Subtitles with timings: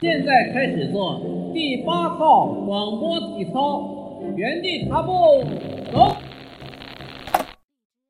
[0.00, 1.20] 现在开始做
[1.52, 5.44] 第八套广播体操，原地踏步，
[5.92, 6.16] 走。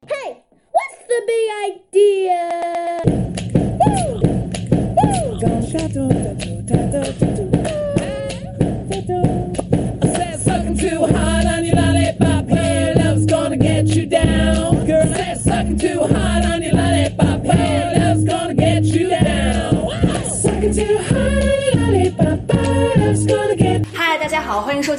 [0.07, 0.37] Hey,
[0.71, 2.31] what's the big idea?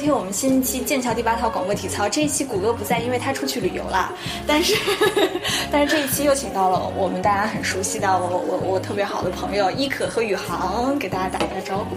[0.02, 2.08] 听我们新一期剑桥第八套广播体操。
[2.08, 4.10] 这一期谷歌不在，因为他出去旅游了。
[4.48, 4.74] 但是，
[5.70, 11.96] 但是这一期又请到了我们大家很熟悉的我我我特别好的朋友伊可和宇航，给大家打个招呼。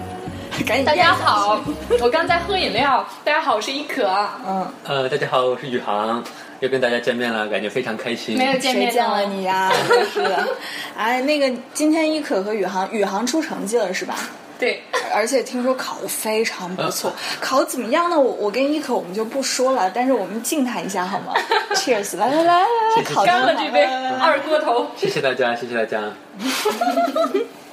[0.65, 1.59] 赶紧大家好，
[1.99, 3.03] 我刚在喝饮料。
[3.23, 4.07] 大家好，我是伊可。
[4.47, 6.23] 嗯，呃，大家好，我是宇航，
[6.59, 8.37] 又跟大家见面了，感觉非常开心。
[8.37, 9.73] 没有见面见了你呀、 啊
[10.13, 10.47] 是的。
[10.95, 14.15] 哎，那个今天伊可和宇航，宇航出成绩了是吧？
[14.57, 14.81] 对，
[15.13, 18.19] 而且听说考的非常不错，考的怎么样呢？
[18.19, 21.33] 我我跟伊可我们就不说了，但是我们敬他一下好吗？
[21.75, 22.17] Cheers！
[22.17, 24.87] 来来来来来，干了这杯二锅头。
[24.95, 26.13] 谢谢大家，谢谢大家。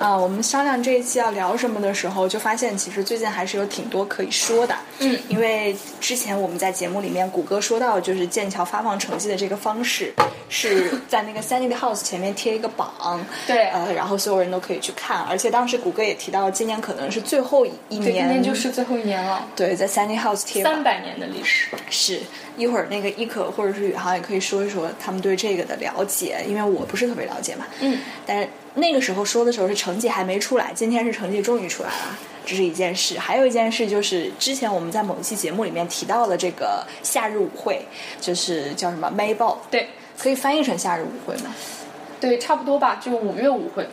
[0.00, 4.74] 啊，我们商量这一期要聊什么的时候，就发现其实最近还是有挺多可以说的。
[5.00, 10.12] 嗯因为之前我们在节目里面，谷歌说到，就是剑桥发放成绩的这个方式
[10.48, 15.18] 是 在那个 Sandy House 前面贴一个榜，对呃，然后所有人都可以去看。
[15.24, 21.68] 而且当时谷歌也提到，今年可能是最后一，年，今年就是最后一年了，对，在 Sandy House 贴榜三百年的历史。
[21.90, 22.20] 是
[22.56, 27.66] 一会儿那个伊可或者是宇航也可以说一说他们对这个的了解，因为我不是特别了解嘛。
[27.80, 33.18] 嗯，但是那个时候说的时候是成绩还没出来，今天是成绩终于出来了，这是一件事。
[33.18, 37.82] 还有一件事就是之前我们在某一期节目里面提到的这个夏日舞会，
[38.20, 41.54] 就是叫什么 May Ball，对，可以翻译成夏日舞会吗？
[42.20, 43.86] 对，差不多吧，就五月舞会。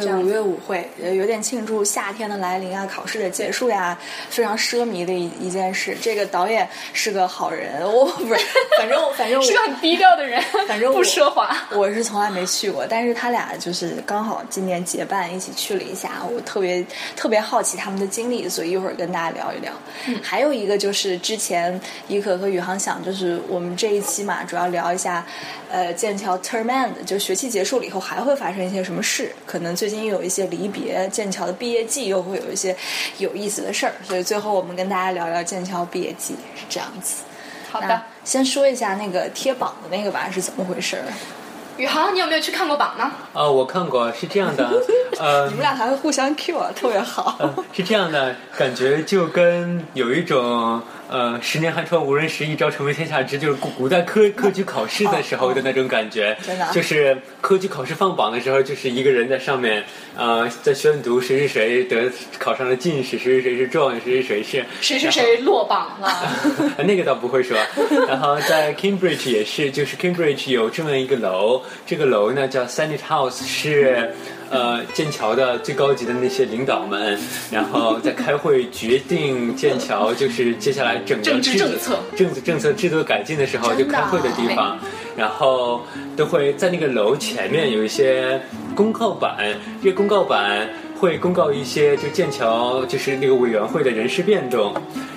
[0.00, 3.98] 对，五月舞会呃有点庆祝夏天的来临啊，考试的结束呀，
[4.30, 5.96] 非常奢靡的一一件事。
[6.00, 8.40] 这个导演是个好人，我不是，
[8.78, 11.54] 反正反正我是个很低调的人，反正 我不奢华。
[11.72, 16.84] 我是从来没去过，但是他俩就是刚好今年结伴一起去了一下，我特别
[17.16, 19.72] 特别好奇他们的经历，所以一会儿跟大家聊一聊。
[20.06, 25.24] 嗯还有一个就是之前伊可和宇航想，就是我们这一期嘛，主要聊一下，
[25.70, 32.76] 呃，剑桥 term end，就学期结束了以后还会发生一些什么事，可能最近又有一些离别，剑桥的毕业季又会有一些
[33.18, 37.22] 有意思的事儿，所以最后我们跟大家聊聊剑桥毕业季是这样子。
[37.70, 41.04] 好的，先说一下那个贴榜的那个吧，是怎么回事儿？
[41.76, 43.10] 宇航，你有没有去看过榜呢？
[43.32, 44.70] 啊、我看过，是这样的，
[45.18, 47.34] 呃你们俩还会互相 Q 啊，特别好。
[47.40, 50.80] 呃，是这样的，感觉就跟有一种
[51.14, 56.36] 呃“十年寒窗无人识，一朝成为天下知”，就是古古代科科举考试的时候的那种感觉。
[56.42, 59.84] 真的啊就是科举考试放榜的时候，就是一个人在上面，
[60.16, 66.08] 呃，在宣读谁谁谁得考上了进士，谁谁谁是状元，谁谁谁是谁谁谁落榜了？
[66.84, 67.56] 那个倒不会说。
[68.08, 74.12] 然后在 Cambridge 也是，就是 Cambridge 有这么一个楼，这个楼呢叫 Senate House，是
[74.50, 77.18] 呃剑桥的最高级的那些领导们，
[77.50, 84.78] 然后在开会决定剑桥就是接下来整个政治制度政策政治政策制度改进的时候就开会的地方。
[85.16, 85.80] 然后
[86.16, 88.40] 都会在那个楼前面有一些
[88.74, 90.68] 公告板，这个公告板
[91.04, 94.72] 会公告一些就剑桥就是那个委员会的人事变动，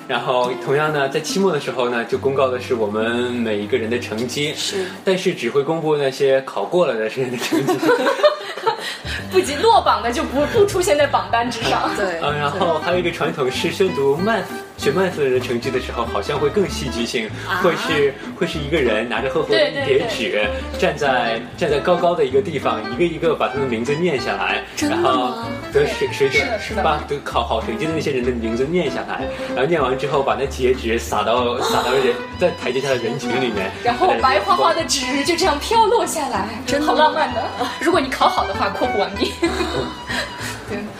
[0.06, 4.86] 然后同样呢，在期末的时候呢，就公告的是我们每一个人的成绩，是。
[5.06, 7.74] 但是只会公布那些考过了的人的成绩，
[9.32, 11.90] 不仅落榜的就不不出现在榜单之上。
[11.96, 14.44] 对，嗯，然后还有一个传统是宣读 math
[14.78, 17.30] 学 math 的人的成绩的时候，好像会更戏剧性，
[17.62, 20.48] 会是会是一个人拿着厚厚的一对对对叠纸，
[20.80, 25.34] 站在站在高高的一个地方，一个一个把他的名字念下来，然后
[25.74, 37.44] 得谁谁是的把得考好成绩的那些人的名字念下来，然后念完之后把那叠纸撒到撒到人在台阶下的人群里面， 然后白花花的纸就这样飘落下来，真的好浪漫的。
[37.80, 39.34] 如果你考好的话，括弧完毕。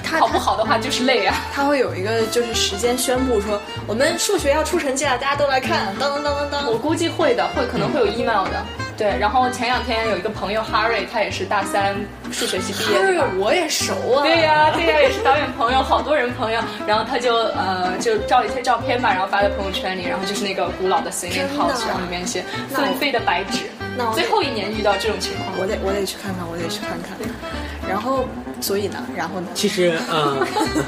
[0.08, 1.36] 考不好的话就是累啊。
[1.54, 6.72] 他会有一个就是时间宣布说，我们数学要出成绩了，大家都来看，当当当当当。
[6.72, 8.64] 我估计会的，会可能会有 email 的。
[8.98, 11.96] 对，然后前两天有一个朋友 Harry，他也是大三
[12.32, 13.28] 数学系毕业的吧。
[13.38, 14.24] 我也熟啊。
[14.24, 23.66] 对呀、对呀、也是导演朋友，好多人朋友，然后他就呃就照了一些照片吧，然后发在朋友圈里，然后就是那个古老的 singing house，然后里面一些那我纷飞的白纸
[23.98, 24.14] 那我。
[24.14, 27.18] 最后一年遇到这种情况，我得我得去看看，我得去看看。
[27.88, 28.28] 然后
[28.60, 29.48] 所以呢，然后呢？
[29.54, 30.46] 其实，嗯，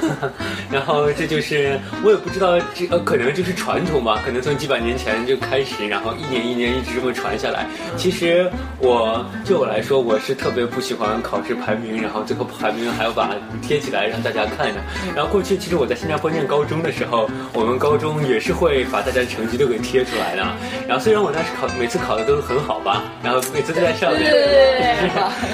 [0.69, 7.65] 然后这就是我也不知道，这呃可能就是传统吧，可能从几百年前就开始，然后一年一年一直这么传下来。
[7.95, 13.35] 其实我就我来说，我是特别不喜欢考试排名，然后最后排名还要把它
[13.65, 14.81] 贴起来让大家看的。
[15.15, 20.43] 然后过去其实我在新加坡念高中的时候，我们高中也是会把大家的成绩都给贴出来的。
[20.85, 25.11] 然后虽然我当时考每次考的都是很好吧，然后每次都在上面，对 对对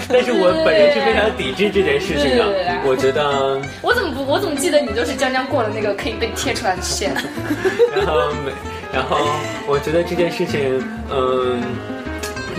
[0.10, 2.46] 但是我本人是非常抵制这件事情的。
[2.86, 3.60] 我觉得。
[3.82, 4.24] 我怎么不？
[4.26, 7.14] 我怎么记得你就是将将过了那个可以被贴出来的线？
[7.96, 8.52] 然后每，
[8.94, 9.18] 然后
[9.68, 11.95] 我觉得这件事情，嗯。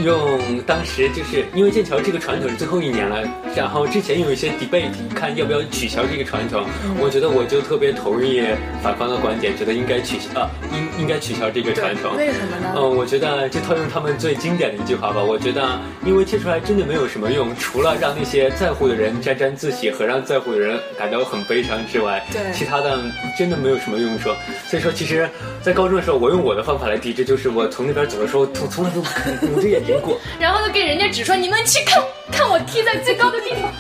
[0.05, 3.23] 用当时就是因为剑桥这个传统是最后一年了，
[3.55, 6.65] 然后之前有一些 debate 看要不要取消这个传统，
[7.01, 8.43] 我觉得我就特别同意
[8.83, 12.17] 反方的观点，觉得应该取消，啊，应应该取消这个传统。
[12.17, 12.75] 为什么呢？
[12.77, 22.99] 嗯，我觉得就套用他们最经典的一句话吧，我觉得因为贴出来真的没有什么用，除了让那些在乎的人沾沾自喜和让在乎的人感到很悲伤之外，对其他的
[23.39, 24.31] 真的没有什么用处。
[24.69, 25.29] 所以说，其实，
[25.63, 29.85] 在高中的时候，我用我的方法来抵制，就是我从那边走的时候，从从来都不捂着眼
[30.39, 33.73] 然后就给人家指说：“你们去看看我踢在最高的地方。”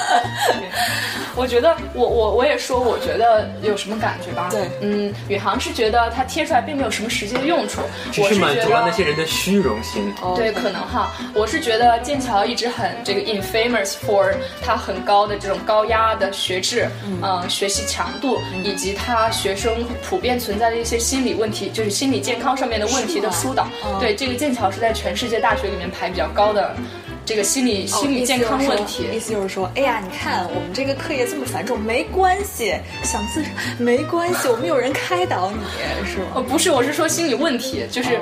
[1.36, 4.48] 我觉得我我我也说，我觉得有什么感觉吧？
[4.50, 7.80] 对嗯，宇航是觉得它贴出来并没有什么实际的用处，
[8.12, 8.90] 只是我是觉满足了那。
[8.90, 10.12] 些人的虚荣心。
[10.36, 16.88] 对，可能哈，我是觉得剑桥一直很这个 infamous for 它很高的这种高压的学制，
[17.22, 19.72] 嗯、学习强度，以及它学生
[20.02, 23.68] 普遍存在的一些心理问题，就是心理健康上面的问题的疏导。
[24.00, 26.74] 对，这个剑桥是在全世界大学里面排比较高的
[27.30, 29.04] 这个心理、心理健康问题。
[29.14, 32.74] 意思就是说，哎呀，你看我们这个课业这么繁重，没关系，
[33.04, 33.40] 想自
[33.78, 35.58] 没关系，我们有人开导你，
[36.04, 36.26] 是吗？
[36.34, 38.20] 呃，不是，我是说心理问题，就是。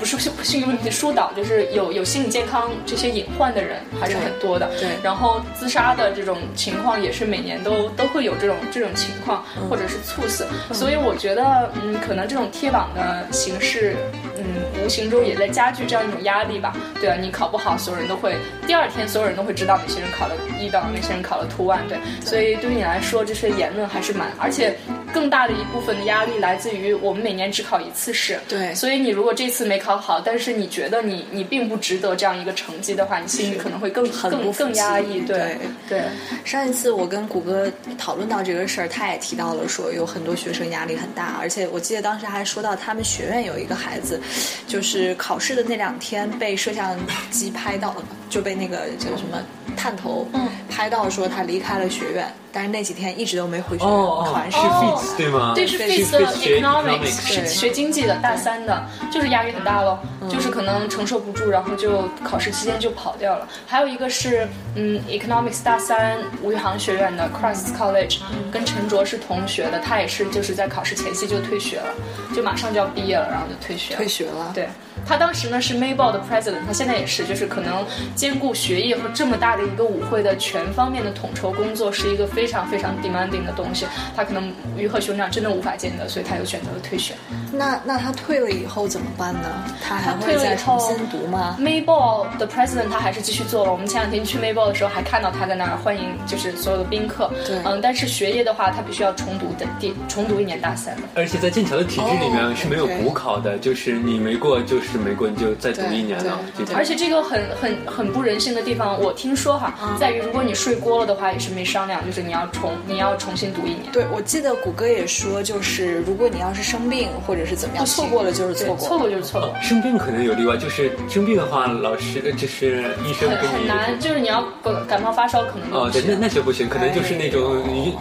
[0.00, 4.66] 不是心心理问题疏导，就是有有心理健康这些隐患的人还是很多的。
[4.80, 10.46] 对然后自杀的这种情况也是每年都都会有这种这种情况，或者是猝死。
[10.72, 13.94] 所以我觉得，嗯，可能这种贴榜的形式，
[14.38, 14.42] 嗯，
[14.82, 16.74] 无形中也在加剧这样一种压力吧。
[16.98, 18.36] 对啊，你考不好，所有人都会
[18.66, 21.86] 第二天所有人都会知道哪些人考了一等，哪些人考了 two one。
[21.86, 24.78] 对，所以对于你来说，这些言论还是蛮，而且
[25.12, 28.38] 更大的一部分的压力来自于我们每年只考一次试。
[28.48, 35.20] 对所以你如果这次没考好，但是你觉得你你并不值得这样一个成绩的话，你心里可能会更更很不更压抑。
[35.20, 35.56] 气对
[35.88, 36.02] 对
[36.44, 44.20] 上一次我跟谷歌讨论到这个事儿，他也提到了说有很多学生压力很大，而且我记得当时还说到他们学院有一个孩子，
[44.66, 46.96] 就是考试的那两天被摄像
[47.30, 49.42] 机拍到了，就被那个叫什么
[49.76, 50.26] 探头
[50.68, 54.99] 拍到说他离开了学院，但是那几天一直都没回学院，哦哦，是考完试。
[55.16, 55.52] 对吗？
[55.54, 59.98] 对，是对 FIS 的 economics，economics 是学经济的大三的，就是压力很大咯，
[60.28, 63.46] 就是可能承受不住，然后就考试期间就跑掉了。
[63.66, 68.18] 还有一个是，嗯，economics 大三吴宇航学院的 Christ College，
[68.52, 71.94] 跟陈卓是同学的，他也是就是在考试前夕就退学了，
[72.34, 73.98] 就马上就要毕业了，然后就退学了。
[73.98, 74.68] 退学了，对
[75.06, 83.86] 他当时呢是 Mayball 的 president，他现在也是，就是可能兼顾学业和这么大的一个舞会的全方面的统筹工作，是一个非常非常 demanding 的东西。
[84.14, 87.16] 他可能鱼和熊掌真的无法兼得，所以他又选择了退选。
[87.52, 89.48] 那那他退了以后怎么办呢？
[89.82, 93.72] 他退了以会再重后新读吗？Mayball 的 president 他还是继续做了。
[93.72, 97.30] 我们前两天去 Mayball 的时候还看到他在那儿欢迎，就是所有的宾客。
[97.46, 101.02] 对嗯，但是学业的话，他必须要重读的第重读一年大三的。
[101.14, 106.38] 而且在剑桥的体制里面哦是没有补考的，就是你没过就是没过，你就再读一年了。
[106.74, 113.90] 而且这个很很很不人性的地方，我听说哈，嗯在于如果你睡过了的话，也是没商量，就是你要重你要重新读一年。
[113.92, 119.54] 对，我记得谷歌也说，就是如果你要是生病或者是怎么样，错过了就是错过，错过就是错过。
[119.60, 127.94] 生病可能有例外，就是生病的话，老师呃就是医生很跟你很难，就是你要感感冒发烧，可能都哦，对，那那就不行，可能就是那种你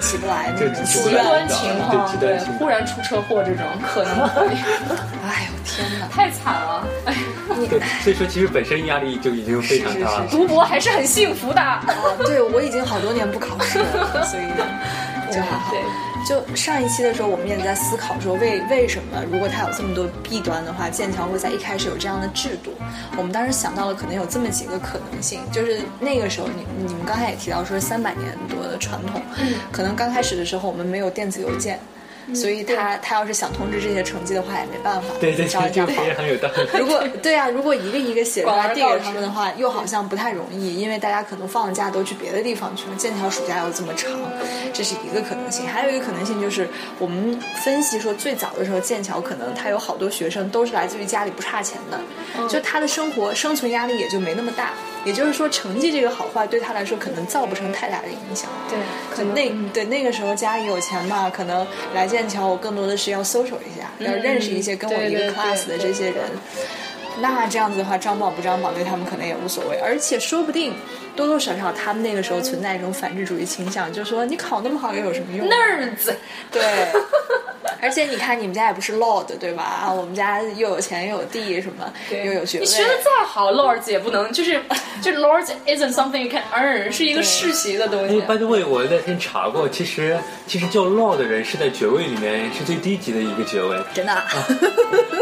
[0.00, 4.46] 起不来 那就极端情况，对忽然出车祸这种可能会
[5.24, 6.06] 哎呦天哪！
[6.08, 6.86] 太惨了。
[7.06, 7.14] 哎，
[7.70, 10.26] 对，所以说其实本身压力就已经非常大了。
[10.30, 11.60] 读博还是很幸福的。
[11.60, 11.82] 啊，
[12.26, 14.44] 对我已经好多年不考试了，所以
[15.32, 15.70] 就还好。
[15.70, 16.07] 对。
[16.26, 22.72] 就上一期的时候，我们也在思考说为为什么，如果它有这么多弊端的话，剑桥会在一开始有这样的制度。
[23.16, 29.22] 我们当时想到了可能有这么几个可能性，就是那个时候你你们刚才也提到说三百年多的传统，
[29.72, 31.78] 可能刚开始的时候我们没有电子邮件。
[32.34, 36.78] 所以他他要是想通知这些成绩的话，也没办法，对对对，找人家跑这个非常有道理。
[36.78, 42.96] 如果对啊，如果一个一个写出来递给他们的话，又好像不太容易，因为大家可能放了假都去别的地方去了。
[42.96, 44.10] 剑桥暑假又这么长，
[44.72, 45.66] 这是一个可能性。
[45.66, 46.68] 还有一个可能性就是，
[46.98, 54.72] 我们分析说，最早的时候剑桥可能他有好多学生都是来自于家里不差钱的，就他的生活生存压力也就没那么大。
[55.08, 58.50] 也就是说成绩这个好坏对他来说可能造不成太大的影响。
[58.68, 58.78] 对，
[59.10, 66.24] 可能那对那个时候家里有钱嘛，可能来剑桥，我更多的是要 social 一下，要认识一些跟我一个 class 的这些人。
[67.20, 70.74] 那这样子的话，张榜不张榜对他们可能也无所谓，而且说不定
[71.18, 76.14] 多多少少他们那个时候存在一种反智主义倾向，就说你考那么好又有什么用？nerds，
[76.52, 76.62] 对，
[77.82, 79.64] 而且你看你们家也不是 lord 对吧？
[79.64, 81.92] 啊，我们家又有钱又有地什么，
[82.24, 82.64] 又有学位。
[82.64, 84.60] 你学的再好，lords 也不能，就是
[85.02, 88.20] 就 lords isn't something you can earn，是一个世袭的东哎西。
[88.20, 93.76] ，by the way，我那天查过，其实其实叫 lord 的人是在爵位里面是最低级的一个爵位。
[93.92, 94.24] 真的啊、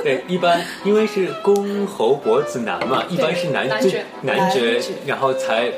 [0.03, 5.73] 对，一般因为是公侯伯子男嘛，一般是男爵男爵，然后才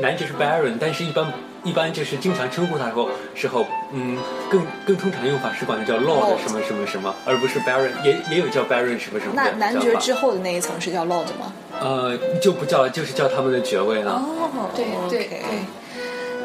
[0.00, 1.32] 男爵是 baron，但是一般
[1.64, 4.16] 一般就是经常称呼他后时候，嗯，
[4.50, 11.52] 更更通常用法是管他叫 lord 什么什么什么，而不是 baron，也也有叫 baron 什么什么那男爵之后的那一层是叫 lord 吗？
[11.80, 14.12] 呃就不叫就是叫他们的爵位了。
[14.12, 15.40] 哦对对对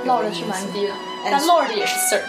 [0.05, 0.93] ，lord 是蛮低的，
[1.25, 2.21] 哎但 lord 也是 sir，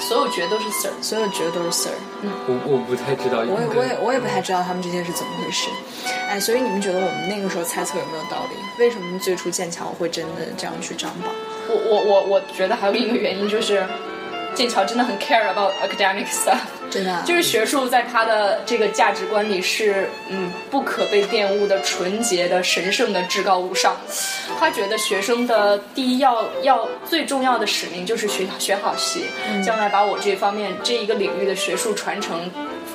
[0.00, 0.92] 所有爵都是 sir。
[1.00, 1.92] 所有爵都是 sir。
[2.22, 5.68] 我我不太知道，我也我也我也不太知道他们这些是怎么回事，
[6.28, 8.56] 哎，所以你们觉得我们那个时候猜测有没有道理？
[8.78, 11.32] 为什么最初剑桥会真的这样去张榜？
[11.68, 13.84] 我我我我觉得还有一个原因就是，
[14.54, 16.58] 剑桥真的很 care about academic stuff。
[16.94, 24.14] 真的啊、就是学术在他的这个价值观里是嗯不可被玷污的、纯洁的、神圣的、至高无上的。
[24.60, 29.24] 他觉得学生的第一要要最重要的使命就是学学好习，
[29.64, 32.48] 将来把我这方面这一个领域的学术传承。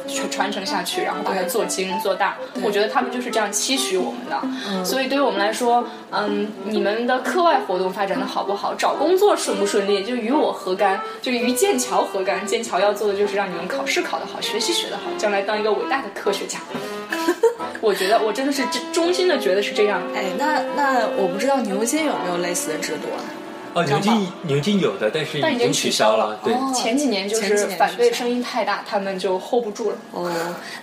[0.08, 2.36] 传传承下去，然后把它做精做大。
[2.64, 4.84] 我觉得他们就是这样期许我们的。
[4.84, 11.00] 所以对于我们来说，嗯，你们的课外活动发展的好不好，找工作顺不顺利，就与我何干？
[11.22, 12.44] 就与剑桥何干？
[12.44, 16.60] 剑桥要做的就是让你们考试考得好，学习学得好，将来当一个伟大的科学家。
[17.82, 20.02] 我觉得我真的是真衷心的觉得是这样。
[20.16, 23.20] 哎，那那我不知道牛津有没有类似的制度啊？
[23.74, 26.40] 哦，牛津牛津有的，但是但已经经取消了消了。
[26.44, 29.98] 对，哦前几年就是反对声音太大，他们就 hold 不住了。
[30.12, 30.30] 哦，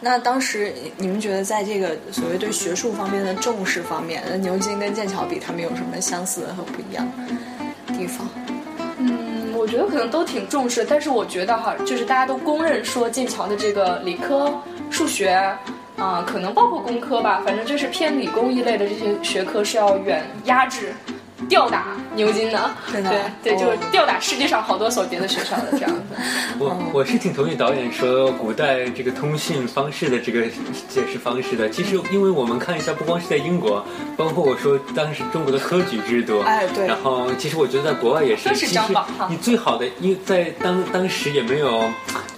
[0.01, 7.07] 那当时你们觉得在这个所谓对学术方面的重视方面，那牛津跟剑桥比，他们有什么相似和不一样
[7.89, 8.29] 的地方？
[9.57, 14.53] 我觉得可能都挺重视，但是我觉得哈，就是大家都公认说剑桥的这个理科、
[14.91, 15.31] 数学
[15.97, 20.95] 啊、可能包括工科吧，反正就是偏理工一类的这些学科是要远压制、
[21.49, 22.71] 吊打牛津的。
[22.93, 23.11] 真的
[23.43, 26.03] 对对，哦就是吊打世界上好多所别的学校的这样子。
[26.59, 30.43] 我我是挺同意导演说古代这个通信方式的这个
[30.89, 31.69] 解释方式的。
[31.69, 33.85] 其实，因为我们看一下，不光是在英国，
[34.17, 41.85] 包括我说当时中国的科举制度，哎对然后其实我觉得在国外也是，都是其实张榜哈你最好的，因为在当当时也没有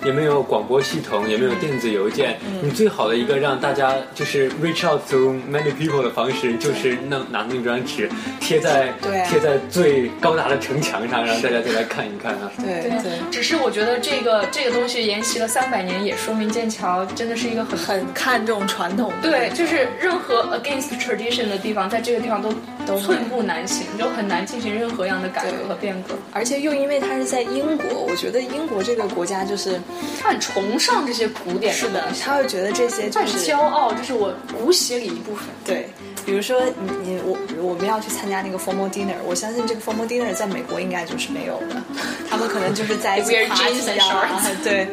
[0.04, 8.10] 也没有广播系统，也没有电子邮件，嗯你最好的一个让大家就是 reach out to many people 的方式，就是那拿那张纸
[8.40, 12.50] 贴在对贴在最高大的城墙上，让大家再来看一看啊。
[12.58, 19.30] 对对，只是我觉得这个这个东西沿袭了三百年，也说明剑桥真的是一个很很看重传统的。
[19.30, 22.52] 对，就是任何 against tradition 的地方，在这个地方都
[22.86, 26.14] 都寸步难行，就很难进行任何样的改革和变革。
[26.32, 29.80] 而且又因为它是在英国，我觉得英国这个国家就是
[30.20, 35.46] 他很崇尚这些古典是的他会觉得这些就他很是骄傲，这是我骨血里一部分。
[35.64, 35.88] 对，
[36.28, 37.38] 比如说你你我
[37.70, 41.82] 我们要去参加那个 formal dinner，我相信这个 formal dinner 在美国应该就是没有的，
[42.28, 44.86] 他们可能就是在一起 party jeans 啊 对。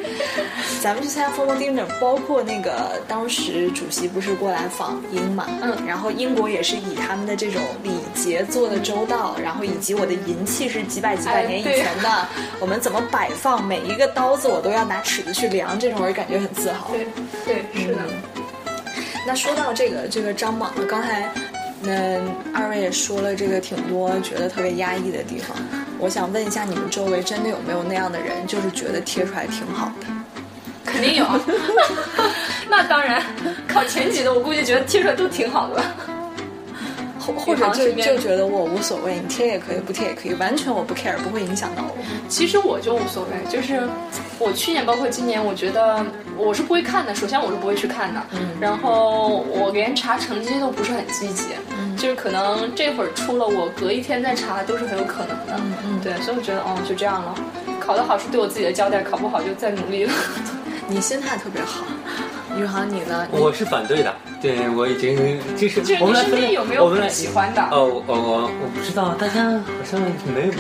[0.81, 12.27] 咱们去参加 formal dinner，包括那个当时主席不是过来访英嘛，嗯然后英国也是以他们的这种礼节做的周到，然后以及我的银器是几百几百年以前的，
[12.61, 16.91] 我们怎么摆放，每一个刀子我都要拿尺子去量，这种我就感觉很自豪。
[16.93, 17.05] 对
[17.45, 17.99] 对，是的。
[19.27, 21.31] 那说到这个这个张榜呢，刚才
[21.83, 22.21] 嗯
[22.53, 25.57] 二位也说了这个挺多觉得特别压抑的地方，
[25.99, 30.07] 我想问一下你们周围真的有没有那样的人，就是觉得贴出来挺好的？
[30.85, 31.25] 肯定有。
[32.69, 33.21] 那当然，
[33.67, 35.83] 考前几的我估计觉得贴出来都挺好的。
[37.25, 41.95] 或或者就就觉得我无所谓，你贴也可以，不贴也可以，完全我不 care，不会影响到我。
[42.29, 43.81] 其实我就无所谓，就是
[44.39, 46.05] 我去年包括今年，我觉得
[46.37, 47.13] 我是不会看的。
[47.15, 48.21] 首先我是不会去看的，
[48.59, 51.45] 然后我连查成绩都不是很积极，
[51.97, 55.59] 就是可能这会儿出了，我隔一天再查都是很有可能的。
[55.83, 57.33] 嗯对，所以我觉得哦就这样了，
[57.79, 60.13] 考得好是对我自己的交代，考不好就再努力了。
[60.87, 61.83] 你心态特别好，
[62.57, 63.27] 宇航你呢？
[63.31, 67.61] 我是反对的，对我已经就是我们来分边有没有我们来喜欢的？
[67.71, 69.99] 哦，我我我不知道，大家好像
[70.33, 70.53] 没有，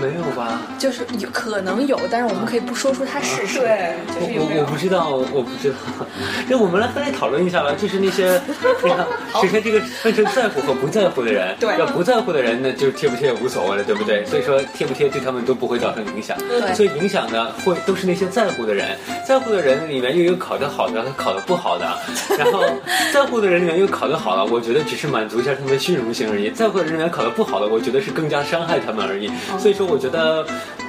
[0.00, 0.60] 没有吧？
[0.78, 3.60] 就是有可能有，但是我们可以不说出它是谁。
[3.60, 5.76] 对，就我是有有我我不知道，我不知道。
[6.48, 8.40] 那我们来分类讨论一下吧，就是那些，
[8.82, 9.06] 你看，
[9.42, 11.54] 首先这个分成在乎和不在乎的人。
[11.58, 14.24] 对要不在乎的人呢，就贴不贴也无所谓了，对不对？
[14.26, 16.36] 所以说贴不贴对他们都不会造成影响。
[16.48, 18.96] 对所以影响呢，会都是那些在乎的人。
[19.26, 21.86] 在乎的人里面又有考得好的和考得不好的，
[22.38, 22.64] 然后
[23.12, 26.50] 在乎的人里面又考得好了，我觉得只是满足一下他们的虚荣心而已。
[26.50, 29.28] 在乎的人里面考得不好的，我觉得是更加伤害他们而已。
[29.28, 30.46] 哦所以说，我觉得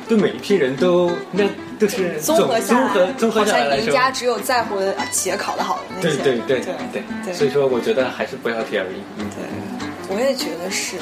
[0.08, 1.44] 对每一批人都那
[1.80, 3.86] 都是综合下综合来，综合下来来说。
[3.86, 6.18] 赢家只有在乎的企业考得好的那些。
[6.18, 9.02] 对对对对对对所以说我觉得还是不要提而已。
[9.18, 10.98] 嗯，对，我也觉得是。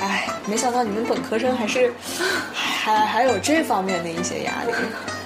[0.00, 1.90] 哎，没想到你们本科生还是
[2.52, 4.72] 还还有这方面的一些压力。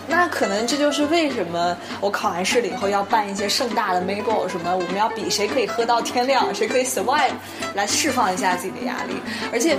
[0.06, 7.32] 那可能这就是为什么我考完试了以后要办一些盛大的 Mayball 什么，我们要比谁可以喝到天亮，谁可以 survive，
[7.74, 9.14] 来释放一下自己的压力。
[9.52, 9.76] 而且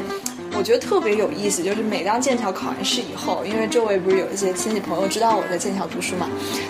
[0.57, 6.27] 我觉得特别有意思，就是每当剑桥考完试以后，因为周围不是有一些亲戚朋友知道我在剑桥读书嘛，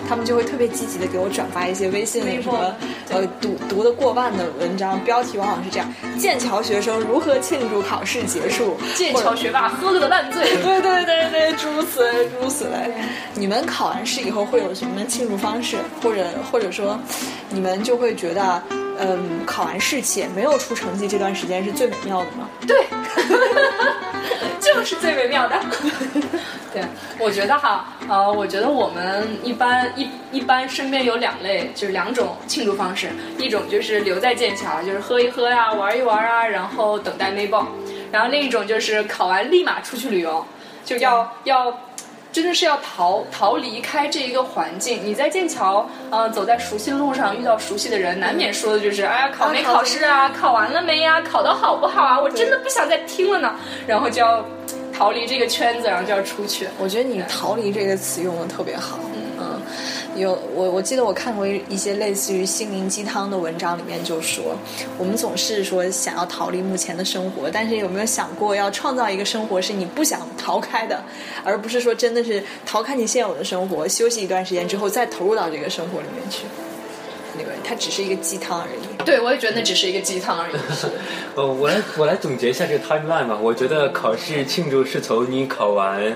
[0.08, 2.74] 他们就会特别积极的给我转发一些微信里什么
[3.10, 10.44] 呃读读的过万的文章，标题往往是这样：剑桥学生如何庆祝考试结束，剑桥学霸喝了个烂醉。
[10.62, 12.92] 对对对对，诸如此类，诸如此类。
[13.34, 16.98] 你们考完试以后会有什么庆祝方式，或者或者说，
[17.48, 18.62] 你们就会觉得，
[19.02, 22.46] 嗯，考完试且没有出成绩这段时间是最美妙的吗？
[22.66, 22.84] 对，
[24.60, 25.58] 就是最美妙的。
[26.72, 26.82] 对，
[27.18, 37.66] 我觉得哈，呃，我觉得我们一般一一般身边有两类，就是两种庆祝方式，一种就是留在剑桥，就是喝一喝呀、玩一玩啊，然后等待内报；
[38.12, 40.44] 然后另一种就是考完立马出去旅游，
[40.84, 41.74] 就要要。
[42.32, 45.00] 真的是要逃逃离开这一个环境。
[45.04, 50.28] 你在剑桥，呃，走在熟悉的路上，遇到熟悉的人，难免说的就是，哎呀，考没考试啊？
[50.28, 51.20] 考完了没呀？
[51.20, 52.20] 考得好不好啊？
[52.20, 53.54] 我真的不想再听了呢。
[53.86, 54.44] 然后就要
[54.96, 56.68] 逃离这个圈子，然后就要出去。
[56.78, 58.98] 我觉得你“逃离”这个词用的特别好。
[59.40, 59.60] 嗯，
[60.20, 64.54] 有我我记得我看过一些类似于心灵鸡汤的文章，里面就说，
[64.98, 71.02] 我们总是说想要逃离目前的生活，但是有没有想过要创造一个生活是你不想逃开的，
[71.42, 76.44] 而不是说真的是逃开你现有的生活，休息一段时间之后再投入到这个生活里面去。
[77.38, 79.04] 那个它只是一个鸡汤而已。
[79.04, 80.54] 对，我也觉得那只是一个鸡汤而已。
[81.36, 83.38] 呃，我来我来总结一下这个 timeline 吧。
[83.40, 86.14] 我觉得考试庆祝是从你考完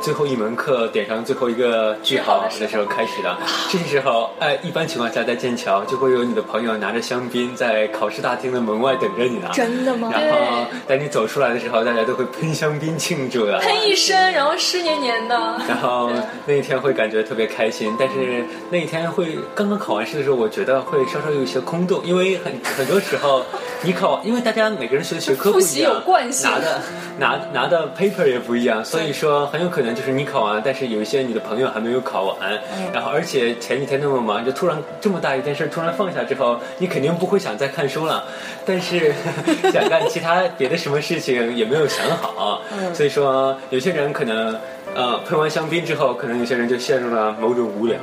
[0.00, 3.36] 最后一门课点上最后一个句号的时候开始的。
[3.70, 9.48] 这时候，哎，一般情况下在剑桥就会有你的朋友拿着香槟在考试大厅的门外等着你呢。
[9.52, 10.10] 真的吗？
[10.12, 13.58] 然后等你走出来的时候，大家都会喷香槟庆祝的。
[13.58, 15.36] 喷一身，然后湿黏黏的。
[15.68, 16.10] 然后
[16.46, 23.44] 那一天会感觉特别开心，但是那一天会刚刚考完试的时候，我觉得会稍稍有一些空洞，因为很很多时候
[23.82, 26.80] 你考， 因为大家每个人学的学科不复习一样，有惯性拿的
[27.18, 32.58] 拿拿的 paper 也不一样，所以说很有可能就是你考完，但是有一些你的朋友还没有考完，
[32.92, 38.24] 然后而且前几天那么忙，就突然这么大一件事突然放下之后，你肯定不会想再看书了，
[38.64, 39.12] 但是
[39.72, 44.58] 想干其他别的什么事情也没有想好，所以说有些人可能。
[44.94, 47.98] 呃，喷完香槟之后，可能有些人就陷入了某种无聊，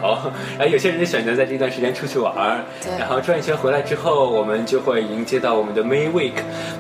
[0.58, 2.64] 然后有些人就选择在这段时间出去玩儿，
[2.98, 6.32] 然后转一圈回来之后，我们就会迎接到我们的 May Week。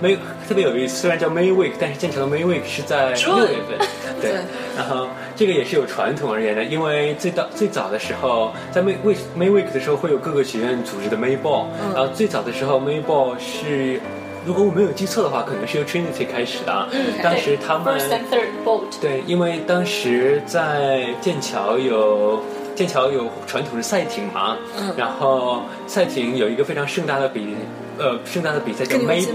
[0.01, 0.17] May
[0.47, 3.87] 特别有意思，虽然叫 May Week，但是剑桥的 May Week 是在六月份，
[4.21, 4.39] 对对。
[4.77, 13.99] 然后这个也是有传统而言的，因为最早最早的时候，在 May Week May Week 的时候会有各个学院组织的 May Ball，、然后最早的时候 May Ball 是。
[14.47, 16.71] 如果我没有记错的话，可能是由 Trinity 开始的。
[16.71, 16.87] 啊。
[17.21, 18.83] 当时他们 First and third boat。
[19.01, 22.41] 对，因为当时在剑桥有
[22.73, 27.57] 剑桥有传统的赛艇嘛，嗯然后赛艇有一个非常盛大的比
[27.99, 29.33] 呃盛大的比赛叫 May 津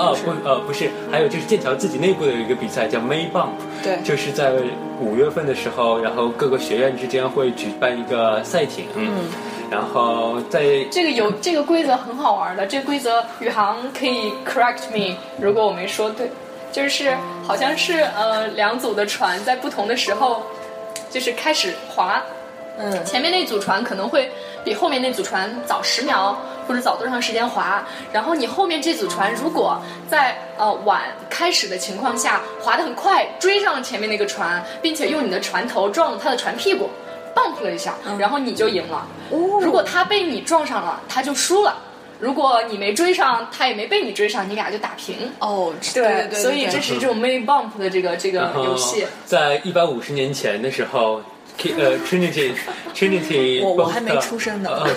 [0.00, 3.50] 呃不呃不是，还有就是剑桥自己内部的有一个比赛叫 May Bump，
[3.82, 4.00] 对。
[4.02, 4.52] 就是在
[5.00, 9.24] 五月份的时候，然后各个学院之间会举办一个赛艇，嗯，
[9.70, 16.30] 然后在这个有这个规则很好玩的，这个规则宇航可以 correct me，如果我没说对，
[16.70, 20.42] 就是好像是呃两组的船在不同的时候，
[21.10, 22.22] 就是开始划，
[22.78, 24.30] 嗯，前面那组船可能会
[24.64, 36.88] 比后面那组船早十秒或者早多长时间划，然后你后面这组船如果在呃晚开始的情况下划得很快，追上了前面那个船，并且用你的船头撞了他的船屁股
[37.34, 39.06] ，bump 了一下，然后你就赢了。
[39.30, 41.76] 如果他被你撞上了，他就输了。
[42.18, 45.32] 如果你没追上，他也没被你追上，你俩就打平。
[45.38, 49.06] 哦，对对对，所以这是这种 May Bump 的这个这个游戏。
[49.24, 51.22] 在一百五十年前的时候
[51.78, 52.52] 呃 Trinity
[52.94, 54.90] Trinity 我我还没出生呢呃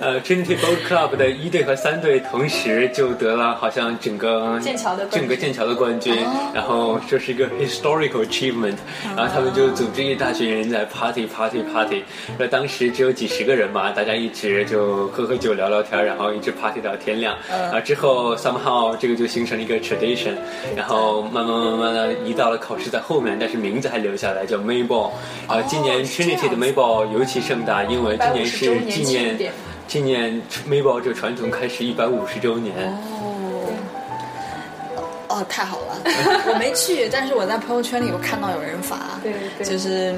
[0.14, 8.76] 呃 Trinity Boat Club 的一队和三队同时就得了好像整个剑桥的冠军整个剑桥的冠军，哦然后这是一个 historical achievement，
[9.16, 12.02] 然后他们就组织一大群人在 party party party，
[12.38, 17.60] 那当时只有几十个人嘛，大家一直就喝喝酒聊聊天，然后一直 party 到天亮，嗯。
[17.62, 20.34] 然后之后 somehow 这个就形成了一个 tradition，
[20.76, 25.10] 然后慢慢慢慢的移到了考试在后面，但是名字还留下来叫 Mayball，
[25.46, 29.52] 啊，今年哦是这样 Trinity 的 Mayball 尤其盛大，因为今年是纪念
[29.88, 32.74] 纪念 Mayball 这个传统开始一百五十周年。
[35.28, 35.98] 哦，太好了！
[36.46, 40.14] 我没去，但是我在朋友圈里有看到有人发，对对就是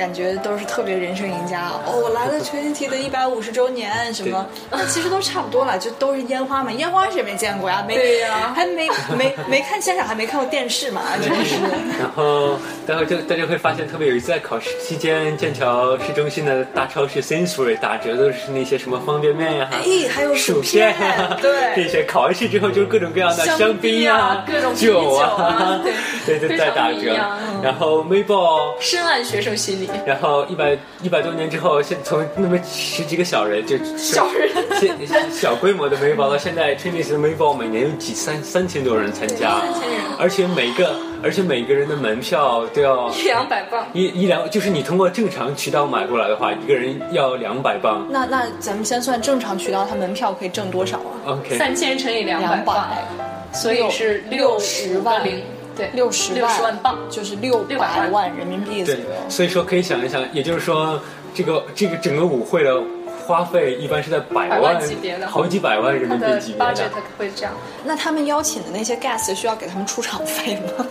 [0.00, 1.68] 感觉都是特别人生赢家。
[1.84, 7.84] 哦，我来了 Trinity 的一百五十周年什么，那其实都差不多了，就都是烟花嘛，烟花谁没见过呀？
[7.86, 11.56] 没，对呀还没没没看现场，还没看过电视嘛，真是。
[12.00, 25.78] 然后待会儿就大家会发现特别有意思，在考试期间，剑桥市中心的大超市 Sainsbury 打折都是那些什么方便面呀、哎，还有薯片呀啊，，对，这些考完试之后就是各种各样的香香槟呀啊各种啤酒酒啊
[26.24, 27.14] 对 对，非常在打折。
[27.62, 29.89] 然后 Mayball 深谙学生心理。
[30.06, 48.06] 然后一百一百多年之后，现从那么十几个小人就小人现小规模的 Mayball 到现在 Trinity 的 Mayball 每年有几三三千多人参加，三千人而且每个而且每个人的门票都要一两百磅，一一两，就是你通过正常渠道买过来的话，一个人要两百磅。
[48.10, 53.04] 那那咱们先算正常渠道，它门票可以挣多少啊？OK，三千乘以两百两磅，百，
[53.52, 55.42] 所以是六十万零，
[55.76, 56.98] 对，六十六十万镑。
[57.10, 61.00] 就是六600百万万人民币左对右。，所以说可以想一想，也就是说，
[61.34, 62.80] 这个这个整个舞会的
[63.26, 67.02] 花费一般是在百百万万级别的好几百万人民币级别 budget 的。
[67.18, 67.52] 会这样。
[67.84, 70.86] 那他们邀请的那些 guest 需要给他们出场费吗？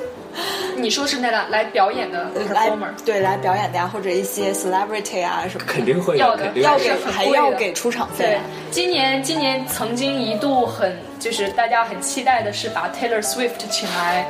[0.78, 14.26] 你说是那个来表演的来 performer，对来表演的呀，或者一些 celebrity 啊什么，肯定会要的肯定会要给还要给出场费对啊。，今年今年曾经一度很就是大家很期待的是把 Taylor Swift 请来，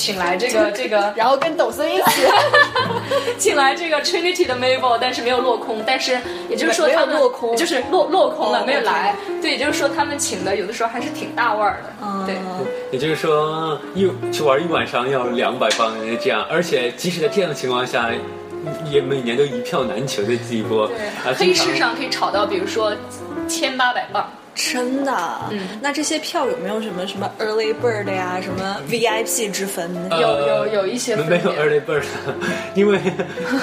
[0.00, 2.22] 请来这个 这个然后跟抖森一起，
[3.36, 5.82] 请来这个 Trinity 的 Mabel，但是没有落空。
[5.86, 9.14] 但是也就是说他们落空就是落落空了，哦没有来。
[9.42, 11.92] 对，也就是说他们请的有的时候还是挺大腕儿的。
[12.02, 12.34] 嗯对，
[12.90, 18.10] 也就是说，一去玩一晚上要两百磅这样，而且即使在这样的情况下，
[18.90, 20.86] 也每年都一票难求的地步。
[20.86, 20.96] 对，
[21.30, 22.94] 啊，黑市上可以炒到，比如说
[23.46, 24.26] 千八百磅。
[24.54, 25.12] 真的。
[25.50, 29.90] 嗯那这些票有没有什么什么 early bird 呀，什么 VIP 之分？
[30.10, 32.02] 呃有有有一些没没有 early bird，
[32.74, 32.98] 因为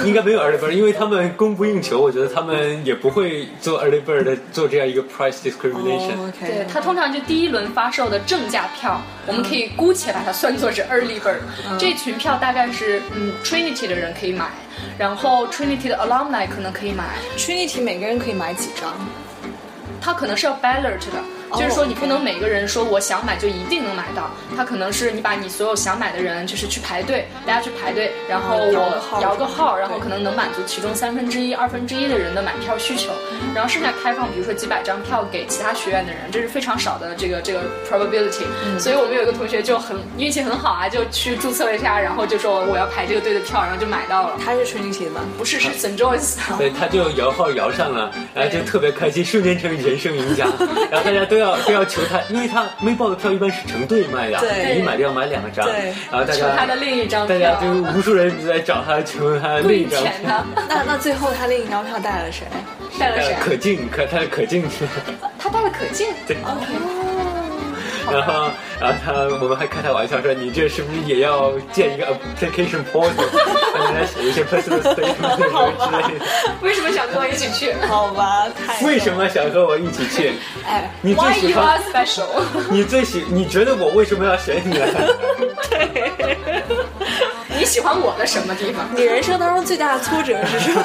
[0.06, 6.12] 应该没有 early bird，因为他们供不应求，我觉得他们也不会做 early bird 做这样一个 price discrimination。
[6.18, 11.38] 哦对它通常就第一轮发售的正价票，我们可以姑且把它算作是 early bird。
[11.80, 14.46] 这群票大概是嗯 Trinity 的人可以买，
[14.98, 17.04] 然后 Trinity 的 alumni 可能可以买
[17.38, 18.94] ，Trinity 每个人可以买几张？
[20.02, 21.37] 它可能是要 ballot 的。
[21.50, 33.12] 哦就是说，你不能每个人说我想买就一定能买到，他可能是你把你所有想买的人，就是去排队，大家去排队，然后嗯摇个号我摇个号，然后可能能满足其中三分之一、二分之一的人的买票需求，
[33.56, 38.44] 然后剩下开放，比如说几百张票给其他学院的人，这是非常少的这个这个 probability。
[38.80, 44.36] 所以嗯我们有一个同学就很运气很好啊，就去注册了一下，然后就说我要排这个队的票，然后就买到了。
[44.44, 45.22] 他是 Trinity 的吗？
[45.38, 45.98] 不是，是 St.
[45.98, 46.58] John's 的。
[46.58, 50.46] 对，他就摇号摇上了，然后就特别开心，瞬间成为人生赢家。
[50.92, 55.66] 然后大家都要都要求他，因为他没报的票一般是成对卖的，对你一买就要买两张。
[55.66, 60.46] 对然后大家求他的另一张票，大家就无数人在找他求他的另一张票。
[60.68, 62.46] 那那最后他另一张票带了谁？
[63.00, 63.40] 带了谁啊？
[63.44, 64.64] 可敬，可他的可敬。
[65.38, 66.08] 他带了可敬。
[66.26, 66.38] 对。
[68.12, 73.26] 然后，然后他，我们还开他玩笑说：“你这是不是也要建一个 application portal，
[73.76, 76.26] 让大家写一些 personal statement 之类的？
[76.62, 80.34] 为什么想跟我一起去好吧，太为什么想跟我一起去？
[80.66, 82.26] 哎，你最？Why 喜 you 欢 are special？
[82.72, 84.74] 你最喜，你觉得我为什么要选你
[85.70, 86.38] 对？
[87.60, 88.88] 你喜欢我的什么地方？
[88.96, 90.84] 你人生当中最大的挫折是什么？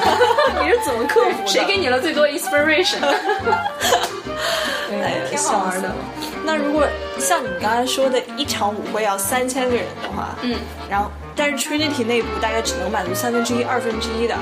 [0.63, 1.47] 你是怎么克服的？
[1.47, 2.97] 谁给你了最多 inspiration？
[4.91, 5.91] 哎呀，挺好玩的。
[6.45, 6.87] 那如果
[7.19, 10.57] 像你刚才说的，一场舞会要三千个人的话，嗯，
[10.91, 14.37] 然后但是 Trinity 内部大概只能满足三分之一、二分之一的，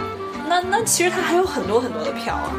[0.49, 2.51] 那那其实它还有很多很多的票啊。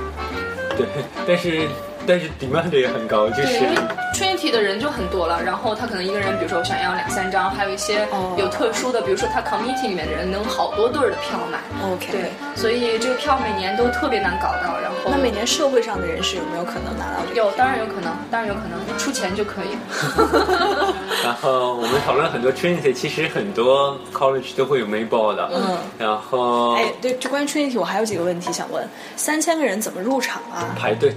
[0.78, 0.88] 对，
[1.28, 1.68] 但是
[2.08, 3.76] 但是 demand 也很高，就对，是因为
[4.14, 11.60] Trinity 的人就很多了，然后他可能一个人，比如说我想要两三张，还有一些哦有特殊的，比如说他 committee 里面的人能好多对儿的票买。
[11.84, 17.36] OK，对，所以这个票每年都特别难搞到，然后后那每年社会上的人士有没有可能拿到这个？
[17.36, 19.78] 有，当然有可能，当然有可能，出钱就可以。
[21.24, 25.50] 然后我们讨论了很多 Trinity，其实很多 college 都会有 Mayball 的。
[25.54, 30.76] 嗯然后哎，对，就关于 Trinity，我还有几个问题想问：三千个人怎么入场啊？
[30.78, 31.16] 排队，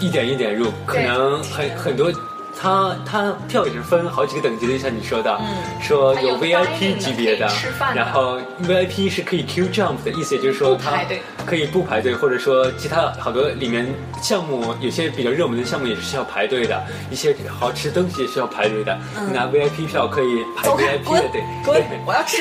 [0.00, 2.12] 一点一点入，可能很很多。
[2.60, 5.46] 它它票也是分好几个等级的，就像你说的，嗯
[5.82, 7.48] 说有 VIP 级别的
[7.94, 11.04] 然后 VIP 是可以 Q jump 的意思，也就是说它
[11.44, 13.86] 可以不排队，或者说其他好多里面
[14.22, 18.96] 项目有些比较热门的项目也是需要排队的，一些好吃的东西也需要排队的。
[19.32, 21.84] 拿 VIP 票可以排，VIP 的队，对！
[22.06, 22.36] 我要吃。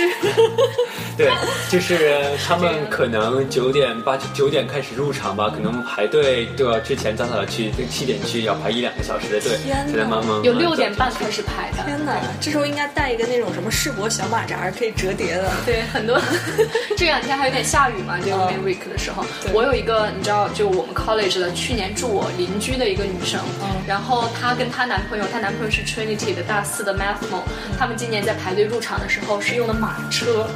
[1.18, 1.32] 对，
[1.70, 9.58] 就是他们可能九点八九点开始入场吧，可能排队都要之前早早的去，七点去要排一两个小时的队，
[10.06, 11.84] 慢慢有六点半开始排的。
[11.84, 15.52] 天哪，这时候应该带一个那种什么世博小马扎，可以折叠的。
[15.66, 16.20] 对，很多
[16.98, 23.40] 这两天还有点下雨嘛，这个 Main Week 的时候，我有一个你知道，就我们 college 的去年住我邻居的一个女生，
[23.88, 27.42] 然后她跟她男朋友，她男朋友是 Trinity 的大四的 Mathmo，
[27.78, 30.48] 他们今年在排队入场的时候是用的马车。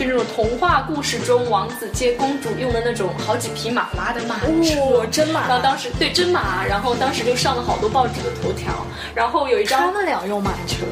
[0.00, 5.46] 就那种童话故事中王子接公主用的那种好几匹马拉的马车，哦真马。
[5.46, 8.72] 然后当时对真马，然后当时就上了好多报纸的头条，
[9.14, 10.86] 然后有一张他张们俩用马车，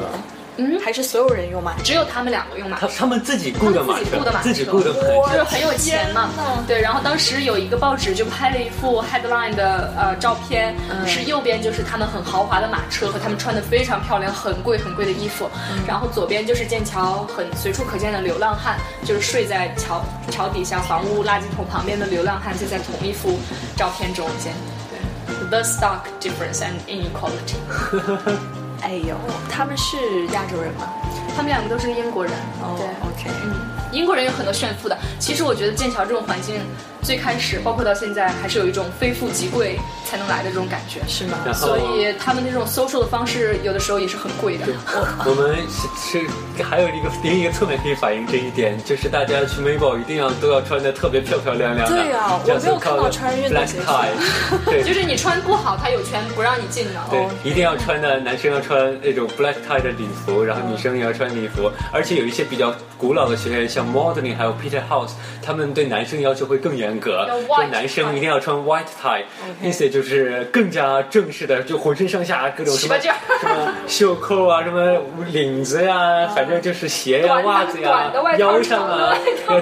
[0.59, 1.83] 嗯还是所有人用马车？
[1.83, 2.93] 只有他们两个用马车他。
[2.99, 4.99] 他们自己雇的马车，自己雇的马车自己雇的马
[5.31, 6.29] 车就是，很有钱嘛
[6.67, 6.79] 对。
[6.81, 10.75] 然后当时有一个报纸就拍了一幅 headline 的呃照片，
[11.07, 15.49] 是右边就是他们很豪华的马车和他们穿的非常漂亮、很贵很贵的衣服，
[15.87, 23.39] 然后左边就是剑桥很随处可见的流浪汉，就是睡在桥桥底下房屋垃圾桶旁边的流浪汉，就在同一幅
[23.75, 24.53] 照片中间。
[24.89, 27.55] 对，the stock difference and inequality。
[28.81, 29.15] 哎呦，
[29.49, 30.87] 他们是亚洲人吗？
[31.35, 32.87] 他们两个都是英国人，哦对。
[33.07, 33.55] ，OK，嗯，
[33.91, 34.97] 英国人有很多炫富的。
[35.19, 36.55] 其实我觉得剑桥这种环境，
[37.01, 40.99] 最开始包括到现在，还是有一种非富即贵才能来的这种感觉。
[41.07, 41.37] 是吗？
[41.53, 44.65] 所以他们那种 social 的方式，有的时候也是很贵的。
[45.25, 51.95] 我们是是还有一个另一个侧面可以反映这一点，就是大家去 Maybell 一定要都要穿的特别漂漂亮亮的。
[51.95, 53.79] 对啊我没有看到穿运动鞋
[54.65, 56.99] 对，就是你穿不好，他有权不让你进的。
[57.09, 69.23] 对哦，一定要穿的，男生要穿那种 black tie 的礼服，然后女生也要穿礼服，而且有一些比较古老的学院，像 Modeling 还有 Peter House，他们对男生要求会更严格要，就男生一定要穿 white tie，
[69.61, 73.09] 意思就是更加正式的，就浑身上下各种什么什
[73.43, 74.97] 么袖扣啊，什么
[75.31, 79.13] 领子呀，反正就是鞋呀、袜子呀腰上啊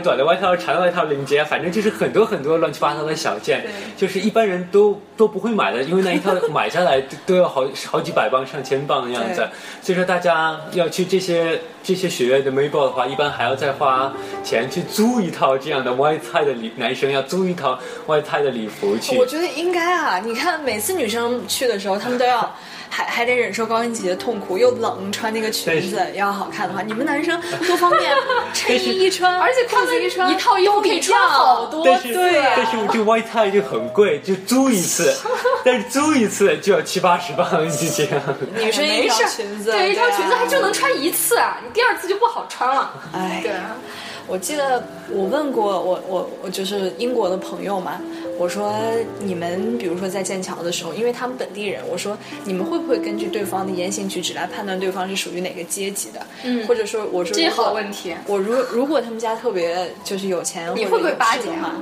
[0.04, 9.48] 短的外套、长的外套、领结，反正就是很多很多乱七八糟的小件，就是一般人都都不会买的，因为那一套买下来都都要好好几百磅、上千磅的样子。
[9.82, 14.12] 所以说，大家要去这些这些学院的 Mayball 的话，一般还要再花
[14.44, 19.25] 钱去租一套这样的 white tie 的，男生要租一套 white tie 的礼服去我。
[19.25, 20.19] 觉得应该啊！
[20.23, 22.56] 你看，每次女生去的时候，她们都要
[22.89, 28.10] 还还得忍受高跟鞋的痛苦，又冷，穿那个裙子要好看的话，你们男生多方便，
[28.53, 32.13] 衬衣一穿，而且裤子一穿，一套衣服可以穿好多但是，
[32.56, 35.13] 但是这 white tie 就很贵，就租一次，
[35.65, 38.21] 但是租一次就要七八十磅，就这样。
[38.56, 42.93] 女 生一条没事裙子，对，一条啊裙子还就能穿一次啊，你第二次就不好穿了。
[43.13, 43.75] 哎对啊，
[44.28, 48.02] 我记得我问过我我我就是英国的朋友嘛，
[48.38, 48.74] 我说
[49.20, 56.20] 你们比如说在剑桥的时候，因为他们本地人，我说你们会不会根据对方的言行举止来判断对方是属于哪个阶级的？
[56.44, 61.74] 嗯或者说我说这好问题我如如果他们家特别就是有钱，你会不会巴结有势的话？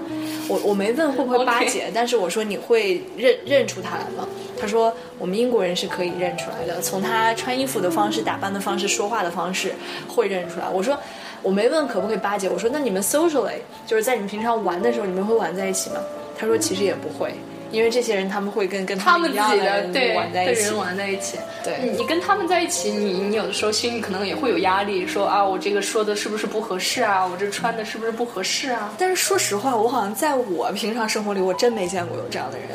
[0.48, 4.28] 我我没问会不会巴结但是我说你会认认出他来吗？
[4.58, 9.74] 他说我们英国人是可以认出来的，从他穿衣服的方式、打扮的方式、说话的方式
[10.08, 10.70] 会认出来。
[10.70, 10.98] 我说
[11.46, 15.98] 我没问可不可以巴结，我说那你们 socially 就是在你们平常玩的时候，你们会玩在一起吗？
[16.36, 17.36] 他说其实也不会，
[17.70, 20.78] 因为这些人他们会跟跟他们们一样自己的人对玩在一起的人。
[20.78, 21.38] 玩在一起。
[21.64, 27.24] 对你你跟他们在一起，你你有的时候心里可能也会有压力，说啊，我这个说的是不是不合适啊？
[27.24, 28.92] 我这穿的是不是不合适啊？
[28.98, 32.68] 但是说实话，我好像在我平常生活里，我真没见过有这样的人。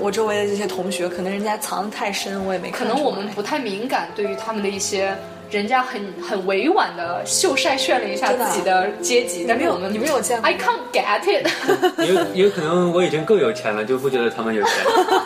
[0.00, 2.84] 我周围的这些同学，可能人家藏的太深，我也没可。
[2.84, 5.14] 能我们不太敏感，对于他们的一些。
[5.50, 12.00] 人家很很委婉的秀晒炫了一下自己的阶级，但没有是我们你没有见过 I can't get it。
[12.00, 14.72] 也有有可能我已经够有钱了，就不觉得他们有钱。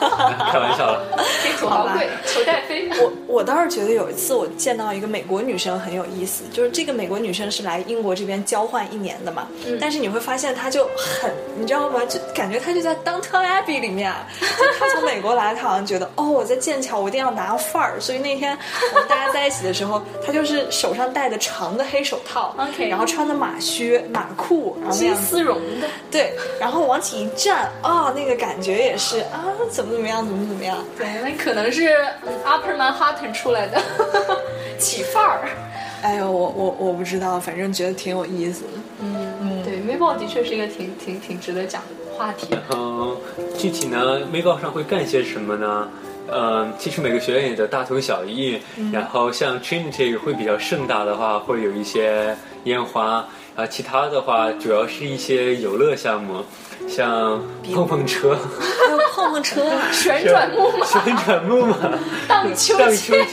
[0.51, 1.03] 开玩笑了。
[1.43, 2.89] 给土豪贵，求带飞。
[3.01, 9.47] 我我倒是觉得有一次我见到一个美国女生很有意思，就是这个美国女生是来英国这边交换一年的嘛，
[9.81, 12.01] 但是你会发现她就很，你知道吗？
[12.09, 18.57] 就感觉她就在 Downton Abbey 里面，就她从美国来，她好像觉得哦，我在剑桥，我一定要拿范儿，所以那天
[18.95, 30.79] 我们大家在一起的时候，他就是手上戴的长的黑手套 OK 然后穿的马靴、马裤，然后金丝绒的，对，然后往起一站啊，那个感觉也是啊，怎么怎么样，怎么怎么样。
[30.97, 31.95] 对，那可能是
[32.27, 33.81] 嗯 Upper Manhattan 出来的
[34.79, 35.49] 起范儿。
[36.03, 38.71] 哎呦，我我我不知道，反正觉得挺有意思的。
[39.03, 42.49] 嗯，对，Mayball 的确是一个挺挺挺值得讲的话题。
[42.51, 43.17] 然后
[43.57, 45.89] 具体呢，微报上会干些什么呢？
[46.29, 48.59] 嗯，其实每个学院也都大同小异。
[48.93, 53.25] 然后像 Trinity 会比较盛大的话，会有一些烟花。
[53.57, 56.43] 啊，其他的话主要是一些游乐项目，
[56.89, 57.43] 像
[57.75, 58.39] 碰碰车、
[59.21, 61.77] 碰碰车啊，旋转木马、旋转木马、
[62.27, 63.27] 荡秋荡秋千，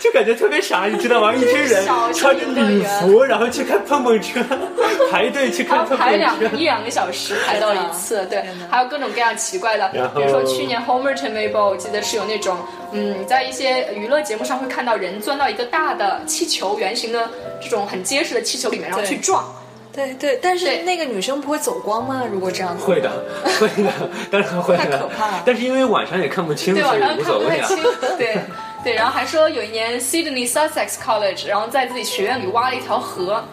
[0.00, 1.34] 就感觉特别傻，你知道吗？
[1.34, 4.40] 一群人 穿着礼服，然后去看碰碰车，
[5.10, 6.36] 排队去看碰碰排两。
[6.54, 12.56] 一两个小时排到一次，对，还有各种各样奇怪的，比如说去年 Homerton Mayball，我记得是有那种，
[12.92, 17.28] 嗯，在一些娱乐节目上会看到人钻到一个大的气球圆形的
[17.62, 19.44] 这种很结实的气球里面，然后去撞，
[19.92, 22.24] 对对，但是那个女生不会走光吗？
[22.32, 23.10] 如果这样子会的，
[23.60, 23.92] 会的，
[24.30, 24.86] 当然会太。
[24.86, 27.68] 可怕了但是因为晚上也看不清，对，晚上无所谓啊。
[27.68, 28.38] 看不太清，对
[28.84, 33.44] 对，然后还说有一年 Sydney Sussex College，然后在自己学院里挖了一条河，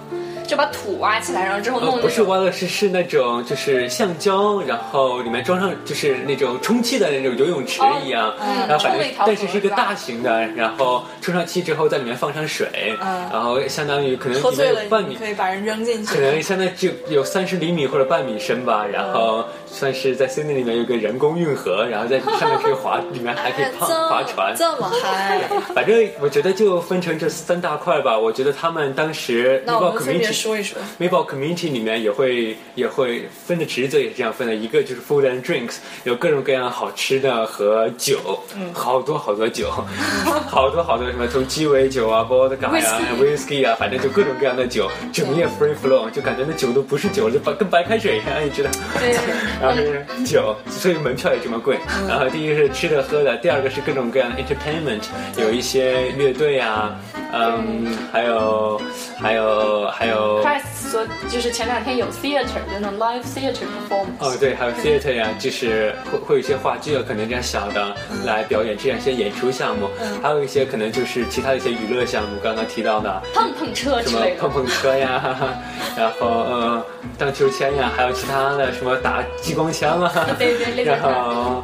[0.50, 16.20] 就把土挖起来，然后之后弄呃，不是挖的是是那种就是橡胶，然后里面装上就是那种充气的那种游泳池一样，嗯然后反正但是是一个大型的，然后充上气之后在里面放上水，嗯然后相当于可能里面有半米可以把人扔进去可。
[16.20, 24.54] 能相当于就有三十厘米或者半米深吧，然后算是在 Sydney 里面有个人工运河，然后在上面可以划， 里面还可以泡划船。
[24.58, 25.40] 这么嗨，
[25.74, 28.18] 反正我觉得就分成这三大块吧。
[28.18, 30.78] 我觉得他们当时那我 Mayball 们分别 Community 说一说。
[31.00, 38.18] Mayball Community 里面也会也会分的职责也是这样分的，一个就是 Food and Drinks，有各种各样好吃的和酒，
[38.56, 39.70] 嗯好多好多酒，
[40.50, 48.70] 好多好多什么从鸡尾酒啊、vodka 呀、whisky 啊，反正就各种各样的酒，整夜 free flow，就感觉那酒都不是酒，就白跟白开水一样，你知道。
[49.00, 49.16] 对
[49.62, 51.78] 然后是酒，所以门票也这么贵。
[52.00, 52.08] 嗯。
[52.08, 55.04] 然后第一个是吃的喝的，第二个是各种各样的 entertainment，
[55.38, 56.96] 有一些乐队啊，
[57.34, 58.82] 嗯，还有
[59.22, 64.20] 还有还有 Christ 说，就是前两天有 theater 的那种 live theater performance。
[64.20, 67.96] 哦对，还有 theater 呀、就是会会有一些话剧啊，可能这样小的
[68.26, 69.90] 来表演这样一些演出项目，
[70.22, 73.22] 还有一些可能就是其他的一些娱乐项目，刚刚提到的。
[73.34, 74.42] 碰碰车什么之类的。
[74.42, 75.36] 碰，碰车呀，
[75.98, 76.86] 然后呃
[77.18, 80.86] 荡秋千呀，还有其他的什么打激光枪啊，对对对对。
[80.86, 81.64] 然后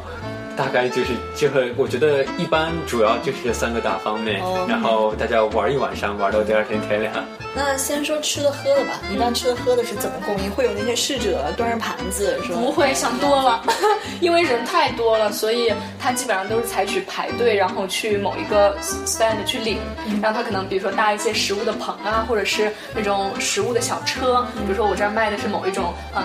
[0.58, 4.66] 大概就是这个，我觉得一般主要就是这三个大方面，哦。
[4.68, 7.14] 然后大家玩一晚上，玩到第二天天亮。
[7.58, 10.50] 那先说吃的喝的吧，一般吃的喝的是怎么供应？
[10.50, 12.60] 会有那些侍者端着盘子是吗？
[12.60, 13.62] 不会想多了，
[14.20, 19.78] 因为人太多了，所以他基本上都是采取排队，然后去某一个 stand 去领，
[20.22, 26.24] 然后他可能比如说搭一些食物的棚啊，或者是那种食物的小车，比如说我这儿卖的是某一种嗯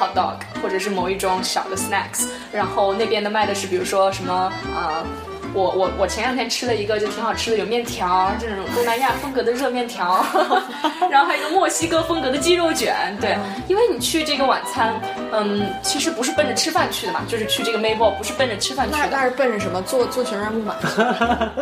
[0.00, 4.32] hot dog，或者是某一种小的 snacks，然后那边的卖的是比如说什么
[4.74, 5.04] 啊。
[5.52, 10.24] 我我我前两天吃了一个就挺好吃的，有面条，这种东南亚风格的热面条，
[11.10, 12.94] 然后还有一个墨西哥风格的鸡肉卷。
[13.20, 13.36] 对，
[13.68, 14.94] 因为你去这个晚餐，
[15.32, 19.08] 嗯，其实不是奔着吃饭去的嘛，就是去这个 Mayball 不是奔着吃饭去的。
[19.10, 19.80] 那那是奔着什么？
[19.82, 20.74] 做做旋转木马？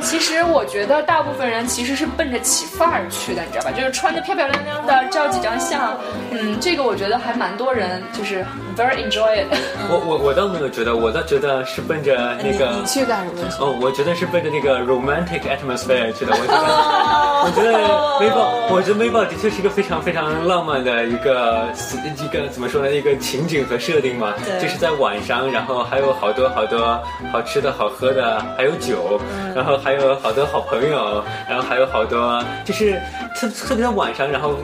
[0.03, 3.71] 其实我觉得大部分人其实是奔着起范儿去的，你知道吧？
[3.71, 5.97] 就是穿的漂漂亮亮的，照几张相。
[6.31, 8.45] 嗯，这个我觉得还蛮多人就是
[8.77, 9.47] very enjoy it。
[9.89, 13.57] 我我我倒没有觉得，我倒觉得是奔着那你个你去干什么去？
[13.63, 16.33] 哦，我觉得是奔着那个 romantic atmosphere 去的。
[16.33, 21.69] 我觉得，哦我觉得微豹，我觉得微豹的确是一个非常非常浪漫的一个
[22.17, 22.91] 一个怎么说呢？
[22.91, 24.35] 一个情景和设定嘛。
[24.61, 27.01] 就是在晚上，然后还有好多好多
[27.33, 33.01] 好吃的好喝的，还有酒，嗯然后还有好多好朋友，然后还有好多就是
[33.37, 34.55] 特特别在晚上，然后。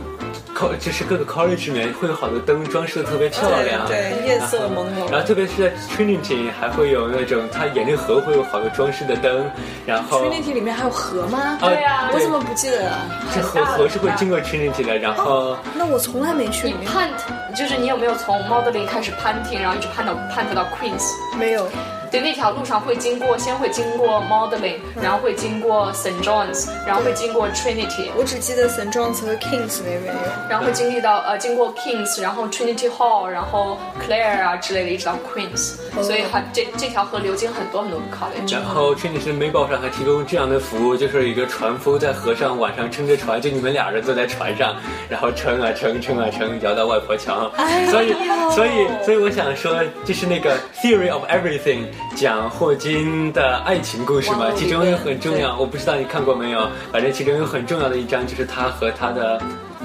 [0.79, 9.45] 就是各个 college 里面会有好多灯装饰的特别漂亮，对对夜色 朦胧然后特别是在 Trinity 还会有那种，它沿着河会有好多装饰的灯，
[9.85, 11.39] 然后 Trinity 里面还有河吗？
[11.39, 12.99] 啊对呀我怎么不记得了？
[13.35, 17.11] 这河河是会经过 Trinity 的，然后那我从来没去你 punt，
[17.57, 21.03] 就是你有没有从 modeling 开始攀挺，然后一直 punt 到 punt 到 Queens？
[21.39, 21.67] 没有。
[22.15, 26.23] 对，那条路上会经过，先会经过 modeling，然后会经过 St.
[26.23, 28.93] John's，然后会经过 Trinity，我只记得 St.
[28.93, 30.49] John's 和 Kings 那边有。
[30.49, 35.75] 然后会经历到呃经过 Kings，然后 Trinity Hall，然后 Clare 啊之类的，一直到 Queens，、
[36.05, 38.53] 所以还这这条河流经很多很多个 college。
[38.53, 44.77] 然后 Trinity 的 Mayball 上还提供这样的服务，就是一个船夫在河上晚上撑着船，就你们俩人坐在船上，
[45.09, 47.51] 然后撑啊撑撑啊撑，摇到外婆桥。
[47.91, 48.15] 所以
[48.55, 51.87] 所以所以我想说，就是那个 theory of everything，
[52.17, 59.41] 讲霍金的爱情故事嘛，其中有很重要，我不知道你看过没有，反正其中有很重要的一章就是他和他的。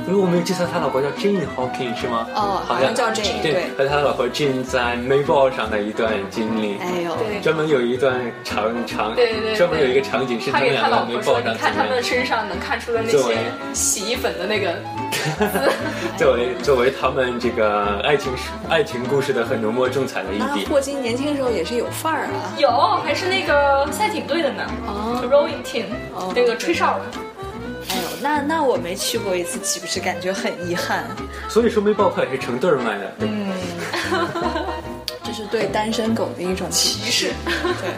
[0.07, 2.27] 如果我没有记错，他老婆叫 Jane Hawking 是吗？
[2.35, 6.77] 哦好像叫 Jane，对对，和他老婆 Jane 在 Mayball 上的一段经历。
[6.79, 12.01] 哎呦，对专门有一段长长，对对对专门有一个场景是他们两个老婆说：“没抱上你看他们。
[12.01, 13.35] 身上能看出的那些
[13.73, 14.73] 洗衣粉的那个，
[16.17, 18.31] 作为作为他们这个爱情
[18.69, 20.65] 爱情故事的很浓墨重彩的一笔。
[20.65, 22.55] 霍金年轻时候也是有范儿啊。
[22.57, 22.69] 有
[23.03, 25.85] 还是那个赛艇队的呢、哦 r o w i n g team，、
[26.15, 27.19] 哦那个吹哨的。
[28.21, 31.05] 那那我没去过一次，岂不是感觉很遗憾？
[31.47, 33.11] 所以说没爆快是成对儿卖的。
[33.19, 33.51] 嗯，
[35.23, 37.31] 这是对单身狗的一种歧视。
[37.45, 37.89] 对，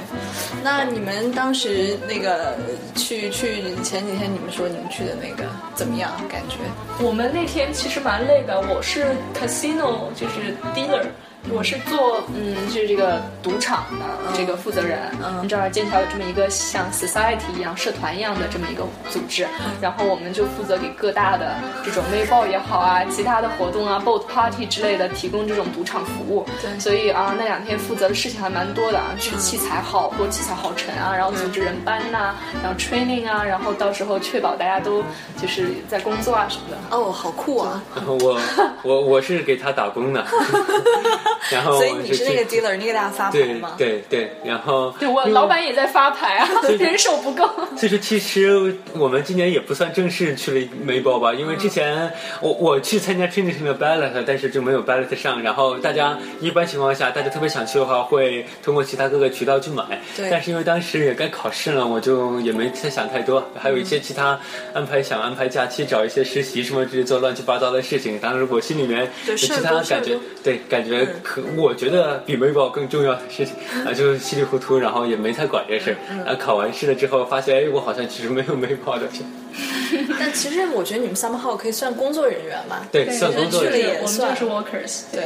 [0.63, 2.57] 那你们当时那个
[2.95, 6.11] 去去前几天你们说你们去的那个怎么样？
[6.29, 6.57] 感觉？
[7.03, 11.05] 我们那天其实蛮累的，我是 casino 就是 dealer。
[11.49, 14.99] 我是做嗯，就是这个赌场的这个负责人。
[15.23, 19.47] 嗯你知道剑桥有这么一个像 society 一样、社团一样的这么一个组织，
[19.81, 26.45] 然后我们就负责给各大的这种微报也好啊，其他的活动啊，boat party 之类的提供这种赌场服务。
[26.61, 35.03] 对所以啊，那两天负责的事情还蛮多的啊，去器材好多器材好沉啊，然后组织人班呐、然后 training 啊，然后到时候确保大家都
[35.41, 36.77] 就是在工作啊什么的。
[36.95, 37.81] 哦，好酷啊！
[38.05, 38.39] 我
[38.83, 40.23] 我我是给他打工的，
[41.51, 43.75] 然后所以你是那个就 dealer，你给大家发牌对吗？
[43.77, 46.47] 对对，然后对我老板也在发牌啊，
[46.79, 47.49] 人手不够。
[47.77, 52.11] 所以说，其实我们今年也不算正式去了梅包吧，因为之前
[52.41, 55.41] 我我去参加 Trinity 的 ballot，但是就没有 ballot 上。
[55.41, 59.83] 然后大家一般情况下，大家特别想去的话，会通过其他各个渠道去买。
[60.15, 64.39] 对但是因为当时也该考试了，我就也没太想太多，还有一些其他
[64.73, 68.19] 安排，想安排假期，找一些实习什么之类做乱七八糟的事情。
[68.19, 73.55] 当时我心里面有其他的感觉对，感觉可我觉得比美宝更重要的事情
[73.85, 75.97] 啊，就稀里糊涂，然后也没太管这事儿。
[76.25, 79.25] 然后考完试了之后，发现哎，我好像其实没有美宝的钱。
[80.19, 82.87] 但其实我觉得你们 somehow 可以算工作人员嘛。
[82.91, 84.01] 对，算工作去了人员。
[84.01, 85.01] 我们也算就是 workers。
[85.11, 85.23] 对，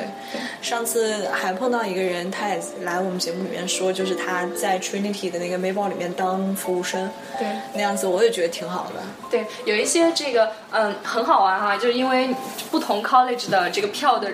[0.61, 9.01] 上次还碰到一个人，他也来我们节目里面说，就是他在 Trinity 的那个 Mayball 里面当服务生，对那样子我也觉得挺好的。
[9.29, 12.29] 对，有一些这个嗯很好玩哈、就是因为
[12.71, 14.29] 不同 college 的这个票的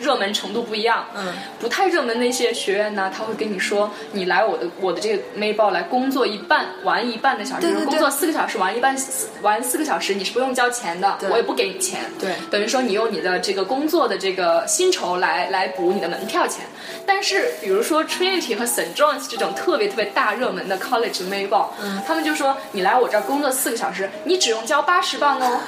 [0.00, 1.04] 热门程度不一样。
[1.14, 8.96] 嗯，不太热门的一些学院呢，他会跟你说，你来我的我的这个 Mayball 来工作一半，玩一半的小时，对对对工作四个小时，玩一半
[9.42, 12.00] 玩四个小时，你是不用交钱的，我也不给你钱。
[12.18, 12.32] 对。
[12.50, 16.64] 等于说你用你的这个工作的这个薪酬来来补你的门票钱。
[17.04, 18.94] 但是比如说 Trinity 和 St.
[18.94, 21.68] John's 这种特别特别大热门的 college Mayball，、
[22.06, 25.60] 他们就说你来我这儿工作四个小时，你只用交八十磅哦，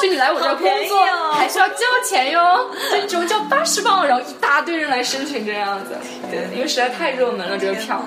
[0.00, 1.32] 就你来我这儿工作、哦。
[1.34, 5.96] 还需要交钱哟，就你只用交八十磅，然后一大堆人来申请这样子，
[6.30, 8.02] 对，因为实在太热门了这个票，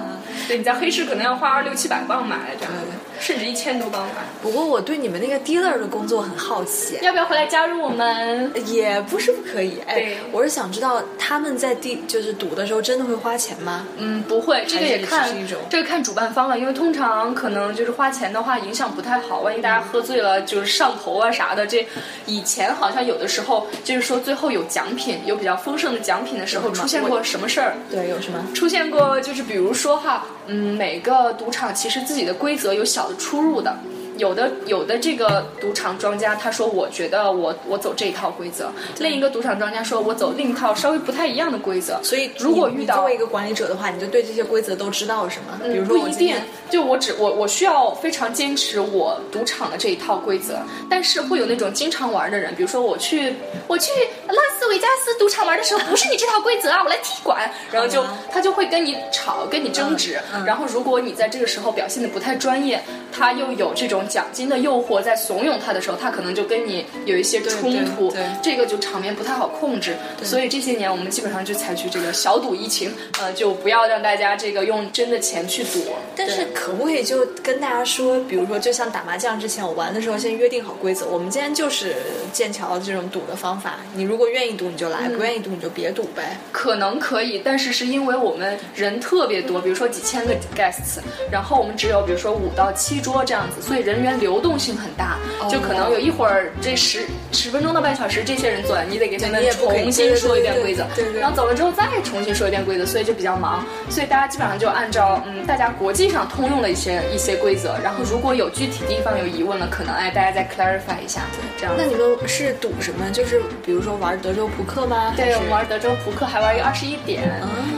[0.47, 2.73] 对，你在黑市可能要花六七百磅买这样，
[3.19, 4.25] 甚至一千多磅吧。
[4.41, 8.51] 不过我对你们那个 dealer 的工作很好奇，要不要回来加入我们？
[8.65, 9.79] 也不是不可以。
[9.85, 13.85] 哎对，我是想知道他们在地就是赌的时候真的会花钱吗？
[13.97, 15.29] 嗯，不会，这个也看
[15.69, 21.67] 这个看主办方了，因为通常可能就是花钱的话影响不太好，万一大家喝醉了就是上头啊啥的。
[21.67, 21.85] 这
[22.25, 27.73] 以前好像有的时候就是说最后有奖品，有比较丰盛的奖品的时候出现过什么事儿？
[27.89, 28.45] 对，有什么？
[28.53, 33.77] 出现过就是比如说哈，嗯，每个赌场其实自己的规则有小的出入的。
[34.19, 41.99] 有的有的这个赌场庄家他说我觉得我我走这一套规则，另一个赌场庄家说我走另一套稍微不太一样的规则。
[42.03, 45.59] 所以如果遇到作为一个管理者的话，你就对这些规则都知道是吗？
[45.63, 46.35] 比如不一定
[46.69, 50.59] 就我只我我需要非常坚持我赌场的这一套规则，
[50.89, 53.33] 但是会有那种经常玩的人，比如说我去
[53.67, 53.91] 我去
[54.27, 72.91] 拉斯维加斯赌场玩的时候，不是你这套规则啊，我来踢馆，然后就他就会跟你吵，跟你争执，嗯嗯然后如果你在这个时候表现的不太专业，他又有这种奖金的诱惑在怂恿他的时候，他可能就跟你有一些冲突，对对这个就场面不太好控制，所以这些年我们基本上就采取这个小赌怡情，
[73.21, 75.85] 呃，就不要让大家这个用真的钱去赌。
[76.15, 81.95] 但是可不可以就跟大家说，比如说，就像打麻将之前，我玩的时候先约定好规则，我们今天就是
[82.33, 86.37] 剑桥这种赌的方法，你如果愿意赌你就来，不愿意赌你就别赌呗。
[86.51, 90.99] 可能可以，但是是因为我们人特别多，比如说几千个 guests，
[91.31, 95.17] 然后我们只有比如说五到七桌这样子，所以人人员流动性很大，
[95.49, 97.01] 就可能有一会儿这十
[97.33, 103.65] 十分钟到半小时，这些人做完，你得给他们重新说一遍规则对对对对，对然后走了之后再重新说一遍规则，所以就比较忙。
[103.89, 111.23] 所以大家基本上就按照嗯大家国际上通用的一些一些规则，然后如果有具体地方有疑问了，可能哎大家再 clarify 一下，
[111.57, 111.75] 这样。
[111.77, 113.09] 那你们是赌什么？
[113.11, 115.13] 就是比如说玩德州扑克吗？
[115.17, 117.29] 对，我们玩德州扑克，还玩一个二十一点，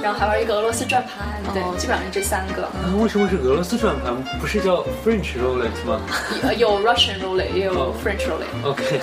[0.03, 2.65] 然后还玩一个俄罗斯转盘，对哦，基本上是这三个。
[2.65, 4.13] 啊为什么是俄罗斯转盘？
[4.39, 5.99] 不是叫 French roulette 吗
[6.43, 8.65] 有有 Russian roulette，也有 French roulette。
[8.65, 8.99] ？OK，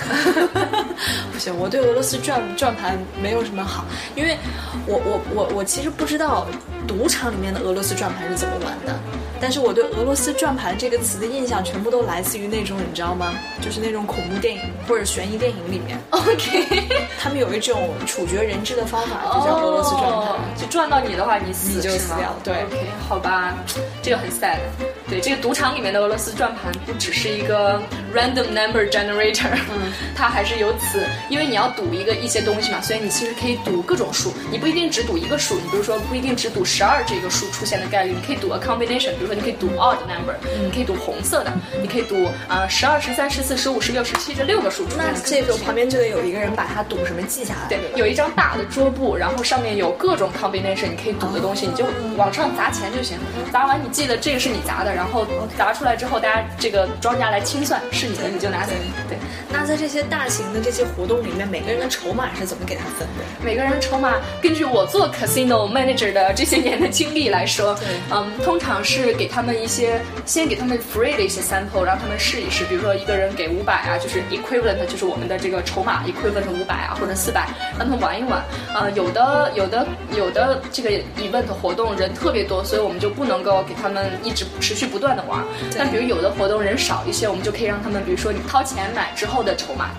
[1.31, 3.85] 不行，我对俄罗斯转转盘没有什么好，
[4.15, 4.37] 因为
[4.85, 6.47] 我我我我其实不知道
[6.87, 8.99] 赌场里面的俄罗斯转盘是怎么玩的，
[9.41, 13.33] 但是我对俄罗斯转盘这个词的印象全部都来自于那种你知道吗？
[13.61, 16.83] 就是那种恐怖电影或者悬疑电影里面，OK，
[17.19, 20.11] 他们有一种处决人质的方法，就叫俄罗斯转盘。
[20.11, 22.77] 哦就转到你的话，你死你就是死吗掉对 OK，
[23.07, 23.55] 好吧，
[24.03, 24.57] 这个很 sad。
[25.07, 27.81] 对，这个赌场里面的俄罗斯转盘不只是一个
[28.13, 45.13] random number generator，嗯， 它还是由此，因为你要赌一个一些东西嘛，所以你其实可以赌各种数，你不一定只赌一个数，你比如说不一定只赌十二这个数出现的概率，你可以赌 a combination，比如说你可以读 odd number，、你可以读红色的，你可以读啊十二、十三、十四、十五、十六、十七这六个数字那。
[45.23, 47.67] 这种旁边就得有一个人把它赌什么记下来。
[47.69, 51.85] 对，有一张大的桌布，然后上面有各种 combination，你可以赌的东西，你就
[52.17, 53.17] 往上砸钱就行。
[53.51, 58.71] 砸完你记得这个是你砸的，然后砸出来之后，大家这个庄家来清算是你的，你就拿走。
[59.07, 59.17] 对，
[59.51, 63.23] 那在这些大型的这些活动里面，每个人的筹码是怎么给他分的？
[63.43, 67.77] 每个人筹码，根据我做 casino manager 的这些年的经历来说，
[68.09, 72.63] 嗯，通常是给他们一些，先给他们 free 的一些 sample，让他们试一试。
[72.63, 78.41] 比如说一个人给五百啊，就是 equivalent，就是我们的这个筹码 equivalent 五百啊，或者四百，让他们玩一玩。
[78.73, 85.43] 呃，有的有的有的这个 event 活动人特别多，所以我们就不能够给他们一直持续不断的玩。
[85.77, 89.89] 但比如有的活动人少一些，我们就可以让他们，比如说你掏钱买之后的筹码。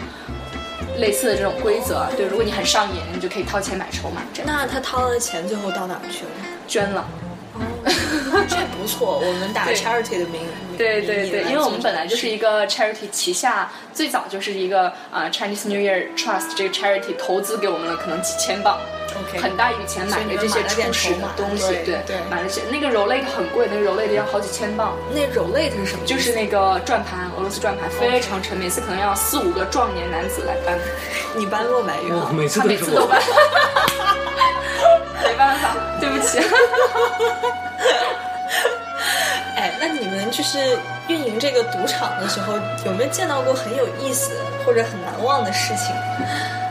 [0.99, 6.31] 类似的这种规则，对，如果你很上瘾，你就可以掏钱买筹码，这样那他掏的钱最后到哪儿去了？
[6.67, 7.09] 捐了。
[8.49, 10.43] 这不错，我们打对 charity 的名
[10.77, 18.79] 对对对，因为我们本来就是一一个 charity 旗下，最早就是一个啊、呃 Chinese New Year Trust 这个 charity 投资给我们了可能几千磅
[19.11, 26.05] OK 很大一笔钱买了这些初始的东西，对对买了些那个 Roulette 很贵，那个 Roulette 要好几千磅，那 roulette 是什么？
[26.07, 30.79] 就是那个转盘，俄罗斯转盘非常沉，每次可能要四五个壮年男子来搬，
[31.37, 32.17] 你搬落没有？
[32.17, 32.67] 哇，每次他。
[32.67, 33.21] 每次都搬，
[35.25, 36.39] 没办法，对不起。
[40.41, 42.55] 就是运营这个赌场的时候，
[42.87, 44.33] 有没有见到过很有意思
[44.65, 45.95] 或者很难忘的事情？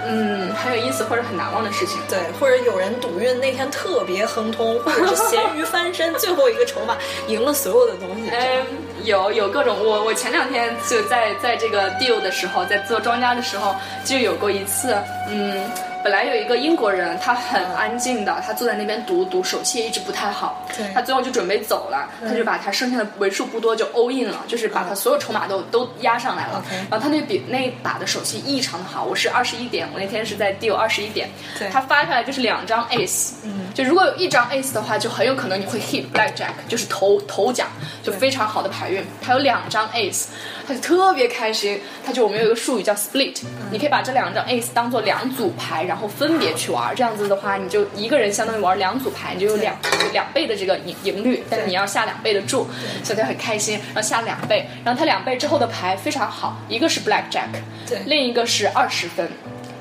[0.07, 1.99] 嗯，很有意思或者很难忘的事情。
[2.09, 6.97] 对，或者有人赌运那天特别亨通，或者是咸鱼翻身，最后一个筹码
[7.28, 8.32] 赢了所有的东西。
[8.32, 8.65] 嗯，
[9.03, 14.97] 有有各种，我我前两天就在在这个 deal 的时候，在做庄家的时候，就有过一次，
[15.28, 15.61] 嗯，
[16.02, 20.86] 本来有一个英国人，他很安静的，他坐在那边读读，手气也一直不太好，对。
[20.93, 26.60] 他最后就准备走了，他就把他剩下的为数不多就 all in 了，就是把他所有筹码都都压上来了。
[26.60, 31.30] OK 然后他那笔那一把的手气异常的好，我是二十一点，我那天是在 deal 二十一点。
[31.58, 37.68] 对，他发下来就是两张 ace，嗯，就如果有一张 ace 的话，就很有可能你会 hit blackjack，就是头头奖，
[38.02, 39.04] 就非常好的牌运。
[39.22, 40.28] 他有两张 ace，
[40.66, 41.82] 他就特别开心。
[42.06, 46.95] 他就我们有一个术语叫 split，、你可以把这两张 ace 当做两组牌，然后分别去玩。
[46.95, 49.75] 这样子的话，你就一个人相当于玩两组牌，你就有两
[50.13, 52.67] 两倍的这个盈盈率，但是你要下两倍的注，
[53.03, 57.49] 所以他很开心，然后下两倍，然后他两倍之后的牌非常好，一个是 blackjack，
[57.87, 59.27] 对另一个是二十分。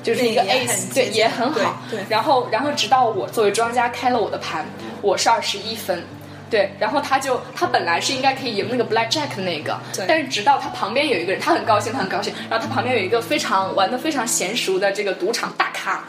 [0.01, 1.83] 就是一个 ace，对，也很好。
[1.91, 4.65] 对对然后，然后直到我作为庄家开了我的盘，
[5.01, 6.01] 我是二十一分。
[6.49, 16.03] 对，然后他就他本来是应该可以赢那个 blackjack 的那个对，但是直到他旁边有一个人，他很高兴，他很高兴，然后他旁边有一个非常玩的非常娴熟的这个赌场大咖，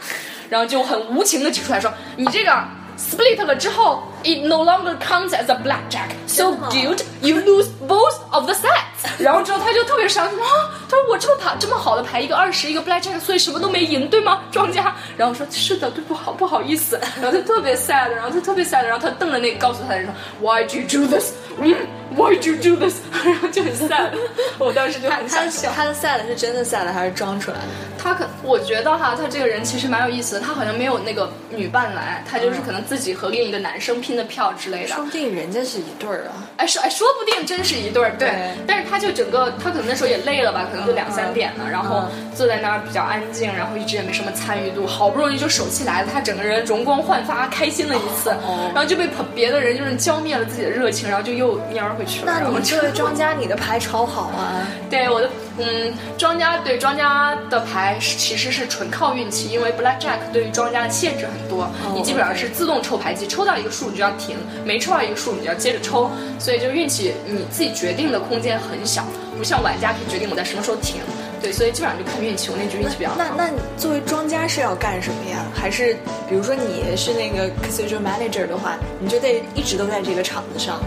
[0.49, 2.63] 然后就很无情的指出来说，你这个
[2.97, 8.53] split 了之后，it no longer counts as a blackjack，so 真的吗 dude you lose both of the
[8.53, 8.87] sets。
[9.17, 10.45] 然后之后他就特别伤心啊，
[10.87, 14.95] 他说我这么牌这么好的牌，一个二十，一个 blackjack，所以什么都没赢，对吗，庄家？
[15.17, 16.99] 然后我说是的，对不好不好意思。
[17.19, 20.13] 然后他特别 sad，然后他特别 sad，然后他瞪着那个告诉他的人说
[20.47, 21.31] ，Why'd you do this？
[21.59, 21.75] 嗯
[22.15, 22.97] ，Why'd you do this？
[23.25, 24.11] 然后就很 sad，
[24.59, 25.71] 我当时就很想笑。
[25.75, 27.63] 他的 sad 是真的 sad 还是装出来的？
[27.97, 34.87] 他可我觉得哈，他这个人其实蛮有意思的，他好像没有那个女伴来，他就是可能自己和另一个男生拼的票之类的。
[34.89, 36.47] 说不定人家是一对儿啊。
[36.57, 38.29] 哎，说哎，说不定真是一对儿，对。
[38.29, 42.03] 对但是他就整个，他可能那时候也累了吧，可能就两三点了，然后
[42.35, 48.29] 坐在那儿比较安静，然后一直也没什么参与度，好不容易就手气来了，他整个人容光焕发，开心了一次，
[48.73, 52.31] 然后就被别的人就是浇灭了自己的热情，然后就又蔫儿回去了。
[52.31, 54.67] 那你这位庄家，你的牌超好啊！
[54.89, 55.29] 对我的
[55.63, 64.35] 嗯，庄家对庄家的牌其实是纯靠运气，因为 Black Jack 对于庄家的限制很多，你基本上是自动抽牌机，抽到一个数你就要停，
[64.65, 66.09] 没抽到一个数你就要接着抽，
[66.39, 69.05] 所以就运气你自己决定的空间很小，
[69.37, 70.95] 不像玩家可以决定我在什么时候停。
[71.41, 73.15] 对，所以基本上就看运气，我那局运气比较好。
[73.17, 75.43] 那那作为庄家是要干什么呀？
[75.55, 75.95] 还是
[76.29, 80.79] 比如说你是那个 casino manager 的话，你就得一直都在这个场子上，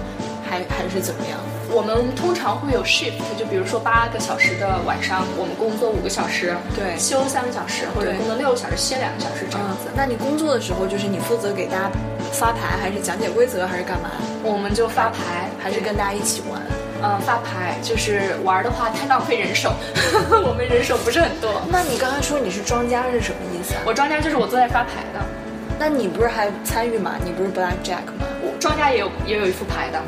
[0.49, 1.41] 还还是怎么样？
[1.75, 9.91] 我们通常会有 shift，就比如说八个小时的晚上，我们工作五个小时，对休三个小时，或者对工作六个小时，歇两个小时这样子。
[9.97, 11.91] 那你工作的时候，就是你负责给大家
[12.31, 14.09] 发牌，还是讲解规则，还是干嘛？
[14.45, 16.63] 我们就发牌，还是跟大家一起玩？
[17.03, 19.75] 嗯发牌，就是玩的话太浪费人手，
[20.47, 21.61] 我们人手不是很多。
[21.69, 23.83] 那你刚才说你是庄家是什么意思啊？
[23.85, 25.19] 我庄家就是我坐在发牌的，
[25.77, 27.17] 那你不是还参与吗？
[27.25, 28.25] 你不是 black jack 吗？
[28.41, 30.01] 我庄家也有也有一副牌的，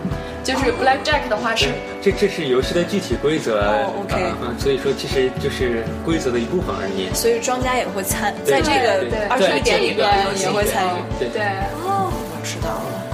[0.46, 1.66] 就是 Black Jack 的话是
[2.00, 7.12] 这这是游戏的具体规则，哦，OK 啊嗯所以说其实就是规则的一部分而已。
[7.12, 11.02] 所以庄家也会参，在这个对对二十一点里边也会参与。
[11.18, 11.42] 对对。
[11.82, 13.05] 哦，我知道了。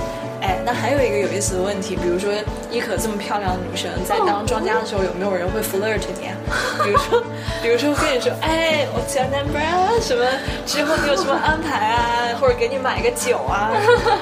[0.43, 2.33] 哎，那还有一个有意思的问题，比如说
[2.69, 6.35] 伊可这么漂亮的女生，在当庄家的时候，有没有人会 flirt 你啊？
[6.83, 7.23] 比如说，
[7.63, 10.27] 比如说跟你说，哎，我叫 number 啊，什么
[10.67, 13.71] 之后你有什么安排啊，或者给你买个酒啊？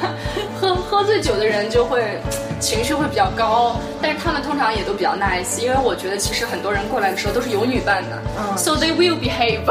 [0.61, 2.21] 喝喝醉酒的人就会
[2.61, 9.65] 情绪会比较高，但是他们通常也都比较 nice，因为我觉得其实很多人过来的时候都是有女伴的、嗯 s o they will behave。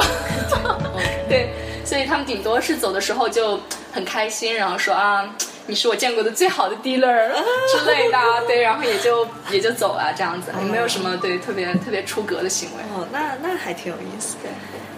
[1.29, 1.53] 对，
[1.85, 3.59] 所以他们顶多是走的时候就
[3.93, 5.29] 很开心，然后说啊。
[5.69, 7.29] 你是我见过的最好的 dealer
[7.71, 8.17] 之类的，
[8.47, 12.83] 对，然后也就 也就走了这样子，也没有什么对特别特别出格的行为。
[12.95, 14.49] 哦，那那还挺有意思的。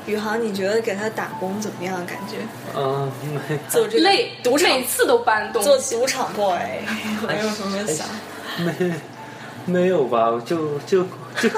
[0.07, 1.95] 宇航，你觉得给他打工怎么样？
[2.07, 2.37] 感觉
[2.75, 3.11] 嗯，
[3.69, 5.77] 做这个累，赌场每次都搬动做。
[5.77, 6.57] 赌场 boy，
[7.27, 8.07] 没有什么想？
[8.57, 8.93] 没
[9.65, 10.41] 没有吧？
[10.45, 11.03] 就就
[11.39, 11.49] 就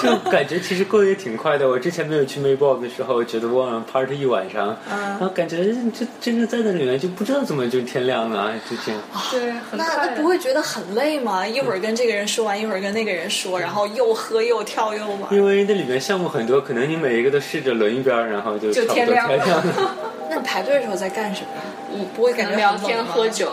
[0.00, 1.68] 就感觉其实过得也挺快的。
[1.68, 9.00] 我之前没有去 Mayball 的时候，觉得我晚上 party 一晚上，然后感觉就真正在那里面就不知道怎么就天亮了，就这样。
[9.30, 11.46] 对，很那快那不会觉得很累吗？
[11.46, 15.32] 一会儿跟这个人说完，一会儿跟那个人说，然后又喝又跳又玩。
[15.32, 19.96] 因为那里面项目很多，可能你每一个都试着轮一边，然后就就差不多天亮了亮了。
[20.30, 21.48] 那你排队的时候在干什么？
[21.96, 23.28] 我不会感觉聊天喝？
[23.28, 23.52] 酒，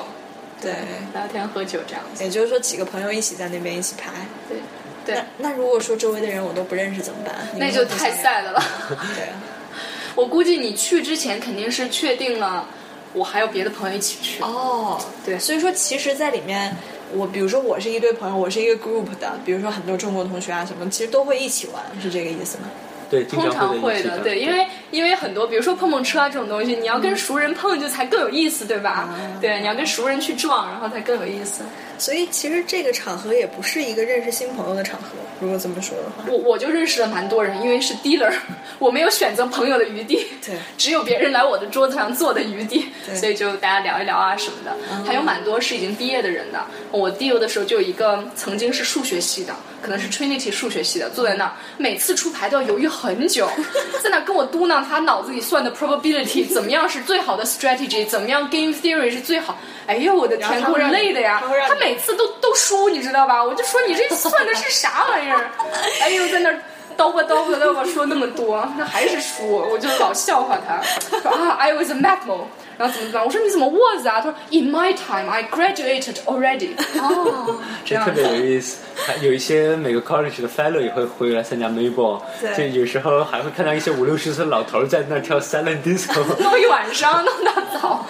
[0.62, 0.74] 对，
[1.14, 2.24] 聊天喝酒这样子。
[2.24, 4.12] 也就是说几个朋友一起在那边一起拍。
[4.48, 4.58] 对，
[5.04, 7.36] 对，那那如果说周围的人我都不认识怎么办？
[7.58, 8.64] 那就太会不想 sad 了。
[9.16, 9.42] 对啊。
[10.16, 12.68] 我估计你去之前肯定是确定了，
[13.14, 14.44] 我还有别的朋友一起去。
[14.44, 16.76] 哦，对所以说其实，在里面，
[17.14, 22.70] 我比如说我是一堆朋友，我是一个 group 的，比如说很多中国同学啊什么，其实都会一起玩，是这个意思吗？
[23.12, 29.14] 对，通常会会的，对，因为因为很多，比如说碰碰车啊这种东西，你要跟熟人碰就才更有意思，对吧？
[29.42, 31.64] 对，你要跟熟人去撞，然后才更有意思。
[31.98, 35.10] 所以其实这个场合也不是一个认识新朋友的场合，
[35.42, 36.24] 如果这么说的话。
[36.28, 38.34] 我我就认识了蛮多人，因为是 dealer，
[38.80, 44.76] 我没有选择朋友的余地，对只有别人来我的桌子上坐的余地，对所以就大家聊一聊啊什么的。
[45.06, 46.66] 还有蛮多是已经毕业的人的。
[46.92, 53.50] 我 deal 的时候就有一个曾经是数学系的，可能是 Trinity 数学系的，坐在那儿，每次出牌都要犹豫很久，
[54.04, 59.58] 在那跟我嘟囔他脑子里算的 probability 怎么样是最好的 strategy，怎么样 game theory 是最好。
[59.88, 63.44] 哎呦我的天，给我然后他会让你累的呀他每次都都输，你知道吧？
[63.44, 65.52] 我就说你这算的是啥玩意儿？
[66.02, 66.60] 哎呦，在那儿
[66.98, 70.80] 叨吧叨吧叨吧说那么多，那还是输，我就老笑话他，
[71.20, 72.46] 说啊，I was a mathmo，
[72.78, 73.26] 然后怎么怎么办？
[73.26, 74.22] 我说你怎么 was 啊？
[74.22, 76.72] 他说 In my time I graduated already。
[77.00, 78.36] 哦，这样特别有。
[78.46, 88.06] 意思，还有一些每个 college 的 fellow 也会回来参加 Mayball，对就有时候还会看到一些五六十岁的老头儿在那跳 silent disco， 弄一晚上，弄到早，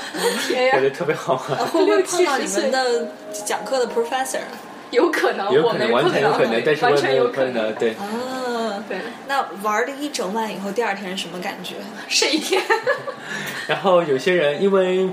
[0.48, 0.82] 天 呀感！
[0.82, 1.58] 觉特别好玩。
[1.68, 3.08] 会不会碰到60你们的
[3.46, 4.40] 讲课的 professor？
[4.98, 7.74] 有可能，有可能，完我没碰到全有可能，但是完全有可能。
[7.76, 11.76] 对，啊，对，那玩了一整晚以后，第二天是什么感觉？
[12.08, 12.62] 睡一天。
[13.68, 15.10] 然后有些人因为。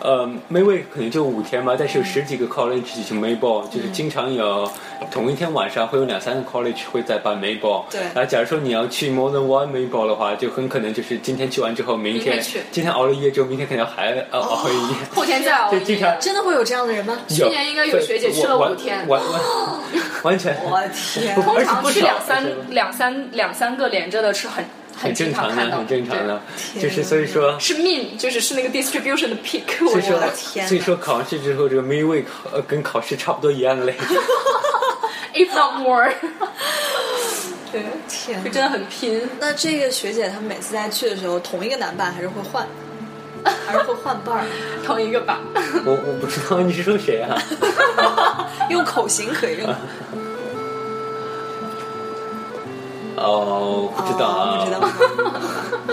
[0.00, 4.70] 呃，Mayweek 可能就五天嘛，但是有十几个 college 举行 Mayball，就是经常有
[5.10, 7.84] 同一天晚上会有两三个 college 会在办 Mayball。
[7.90, 14.94] 对然后假如说你要去 more than one Mayball 的话，就很可能就是今天去完之后，明天明去今天熬了一夜之后，明天可能还呃熬一夜。
[15.14, 15.80] 后天再熬一夜。
[15.80, 17.18] 就经常真的会有这样的人吗？
[17.28, 19.40] 去年应该有学姐去了完五天完完
[20.24, 20.56] 完全。
[20.64, 21.34] 我天！
[21.34, 24.64] 通常去两三两三两三个连着的是很
[25.00, 26.40] 很正常常的，很正常的，
[26.78, 30.30] 就是所以说，是 mean，就是是那个 distribution 的 peak，我所以说觉得。
[30.36, 33.94] 天所以说考完试之后，这个 Mayway 考呃跟考试差不多一样累。
[35.34, 36.12] if not more。
[37.72, 39.22] 对，天，就真的很拼。
[39.38, 42.66] 那这个学姐她们每次在去的时候，同一个男伴还是会换，
[43.66, 44.44] 还是会换伴儿？
[44.84, 45.40] 同一个吧，
[45.86, 47.40] 我我不知道你是说谁啊？
[48.68, 49.74] 用口型可以用。
[53.20, 54.80] 哦，不知道啊，哦不知道。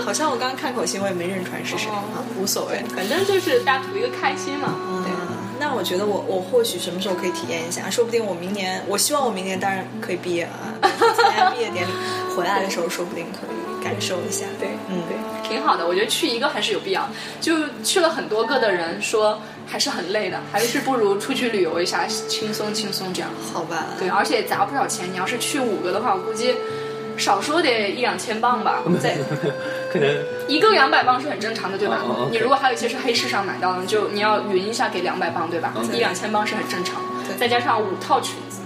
[0.04, 2.02] 好像我刚刚看口型，我也没认出来是谁啊，
[2.40, 2.82] 无所谓。
[2.96, 4.74] 反正就是大家图一个开心嘛。
[5.04, 10.72] 对，嗯，那我觉得我我或许什么时候可以体验一下，说不定我明年，我希望我明年当然可以毕业啊，
[11.16, 11.90] 参加毕业典礼
[12.34, 14.46] 回来的时候，说不定可以感受一下。
[14.58, 15.86] 对，嗯，对，挺好的。
[15.86, 17.06] 我觉得去一个还是有必要。
[17.40, 17.54] 就
[17.84, 23.30] 去了很多个的人说还是很累的，还是不如出去旅游一下，轻松轻松这样。
[23.52, 23.86] 好吧。
[23.98, 25.12] 对，而且砸不少钱。
[25.12, 26.54] 你要是去五个的话，我估计
[27.18, 28.82] 少说得一两千磅吧。
[29.00, 29.16] 在
[29.92, 30.08] 可能
[30.46, 31.98] 一个两百磅是很正常的，对吧？
[32.30, 37.00] 你如果还有一些是黑市上买到的，就你要匀一下给两百磅，对吧一两千磅是很正常的。
[37.26, 38.60] 对再加上五套裙子，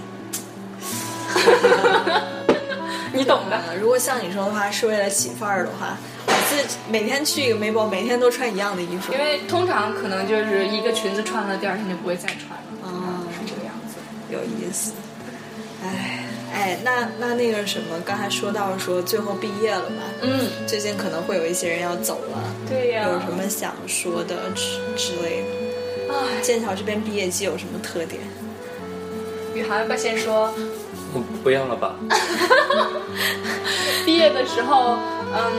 [3.13, 3.57] 你懂的。
[3.67, 5.97] 呃如果像你说的话，是为了起范儿的话，
[6.27, 9.19] 每次每天去一个 Maple，每天都穿一样的衣服因。
[9.19, 13.95] 为通常可能就是一个裙子穿了，第二天就不会再穿了，哦是这个样子。
[14.29, 14.93] 有意思。
[15.83, 16.23] 哎
[16.53, 22.37] 哎，那那那个什么，刚才说到说最后毕业了嘛，嗯，最近可能会有一些人要走了，
[22.69, 25.43] 对呀、有什么想说的之之类
[26.07, 26.13] 的？
[26.13, 28.21] 啊，剑桥这边毕业季有什么特点？
[29.55, 30.53] 宇航要不要先说？
[31.11, 31.95] 不不要了吧？
[34.05, 34.97] 毕业的时候，
[35.33, 35.51] 嗯，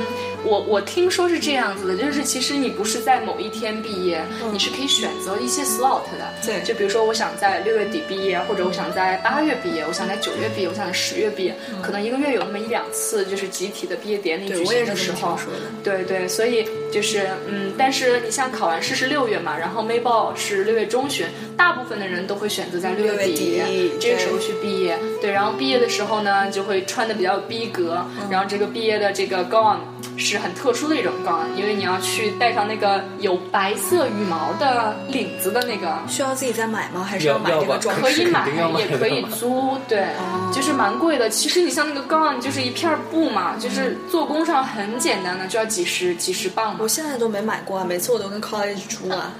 [0.45, 4.23] 我我听说是这样子的，就是其实你不是在某一天毕业，
[4.53, 6.33] 你是可以选择一些 slot 的。
[6.45, 15.39] 对就比如说我想在六月底毕业，或者我想在八月毕业，我想在九月毕业，我想在十月毕业，可能一个月有那么一两次就是集体的毕业典礼举行的时候。
[15.83, 21.27] 对对，所以就是嗯，但是你像考完试是六月嘛，然后 Mayball 是六月中旬，
[21.57, 24.99] 大部分的人都会选择在六六月底底这个时候去毕业。
[25.21, 29.77] 对，然后毕业的时候呢，就会穿的比较逼格，然后这个毕业的这个 gown
[30.17, 35.95] 是很特殊的一种 gown，因为你要去戴上那个有白色羽毛的领子的那个。
[36.09, 37.03] 需要自己再买吗？
[37.03, 38.01] 还是要要吧这个装？
[38.01, 38.49] 可以买
[38.79, 40.07] 也可以租，对，
[40.53, 41.29] 就是蛮贵的。
[41.29, 46.89] 其实你像那个 gown，就是一片布嘛，就是做工上很简单的，就要几十几十磅嘛我。
[46.89, 49.33] 现在都没买过啊，每次我都跟 college 出啊，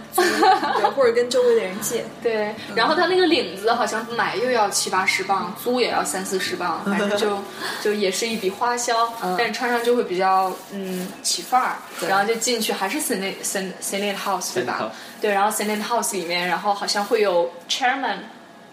[0.95, 2.05] 或者跟周围的人借。
[2.23, 7.39] 对，然后他那个领子好像买又要七八十磅，租也要三四十磅，反正就
[7.83, 11.77] 就也是一笔花销，但是穿上就会比较嗯起范儿，
[12.09, 15.21] 然后就进去还是 Senate Sen Senate House 对吧 House？
[15.21, 18.19] 对，然后 Senate House 里面，然后好像会有 Chairman，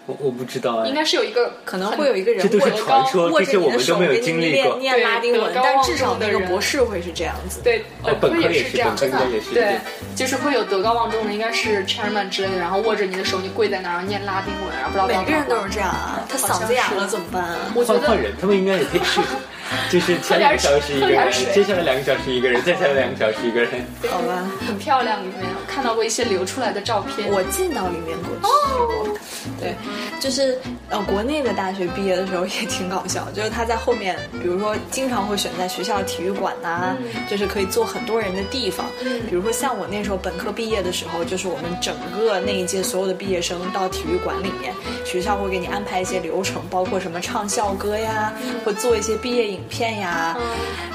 [0.06, 0.88] 我我不知道哎。
[0.88, 4.78] 应该是有一个可能会有一个人这都是握着传说，握这些我着你的手们都没有给你念经历过。
[4.78, 7.60] 念拉丁文，但至少那个博士会是这样子。
[7.62, 9.80] 对，哦本科也也是这样，本科应该也是对对，
[10.14, 15.70] 就是会有德高望重的，应该是 Chairman 之类的，然后握着你的手，你跪在那儿然后念拉丁文，然后不知道每个人都是。
[15.72, 17.56] 这样啊，他嗓子哑了怎么办啊？
[17.74, 19.28] 我觉得换换人，他们应该也可以试试。
[19.90, 23.70] 就是前两个小时一个人接下来两个小时一个人， 再下来两个小时一个人。
[24.10, 27.28] 好吧，很漂亮，里面我看到过一些流出来的照片。
[27.30, 29.18] 我进到里面过去过。
[29.60, 29.74] 对，
[30.20, 30.58] 就是
[30.88, 36.96] 呃，国内的大学毕业的时候也挺搞笑， 就是他在后面，比如说经常会选在学校体育馆呐、
[37.28, 38.86] 就是可以坐很多人的地方。
[39.28, 44.72] 比如说像我那时候本科毕业的时候，就是我们整个那一届所有的毕业生到体育馆里面，
[45.04, 48.32] 学校会给你安排一些流程，包括什么唱校歌呀，
[48.64, 50.36] 会做一些毕业影片呀。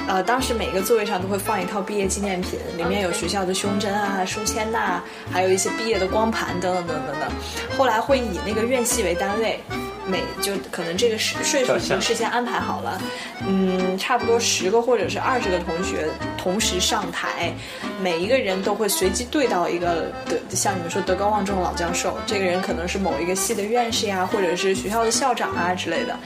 [0.06, 7.30] 呃，当时每个座位上都会放一套毕业纪念品，里面有学校的胸针啊、书签呐、还有一些毕业的光盘等等等等等。
[7.76, 9.60] 后来会以那个院系为单位。
[10.10, 12.98] 每就可能这个是顺序已经事先安排好了，
[13.46, 16.08] 嗯，差不多十个或者是二十个同学
[16.38, 17.52] 同时上台，
[18.00, 26.18] 每一个人都会随机对到一个德，像你们说德高望重的老教授，这个人可能是某一个系的院士呀，或者是学校的校长啊之类的，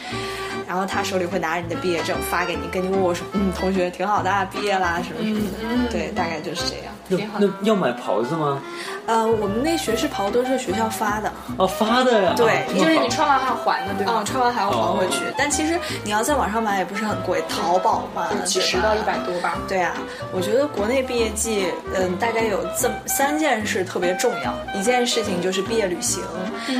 [0.73, 6.95] 然后他手里会拿着你的毕业证发给你，跟你问我说，嗯，同学挺好的啊，毕业啦什么什么的，对，大概就是这样。
[7.39, 8.61] 那要买袍子吗？
[9.07, 12.35] 呃，我们那学士袍都是学校发的，哦，发的呀。
[12.37, 15.19] 对就是你穿完还要还的，对嗯，穿完还要还回去。
[15.37, 19.59] 但其实你要在网上买也不是很贵，淘宝嘛，几十到一百多吧。
[19.67, 19.93] 对啊，
[20.33, 24.55] 我觉得国内毕业季，嗯，大概有这么三件事特别重要。
[24.79, 26.23] 一件事情就是毕业旅行，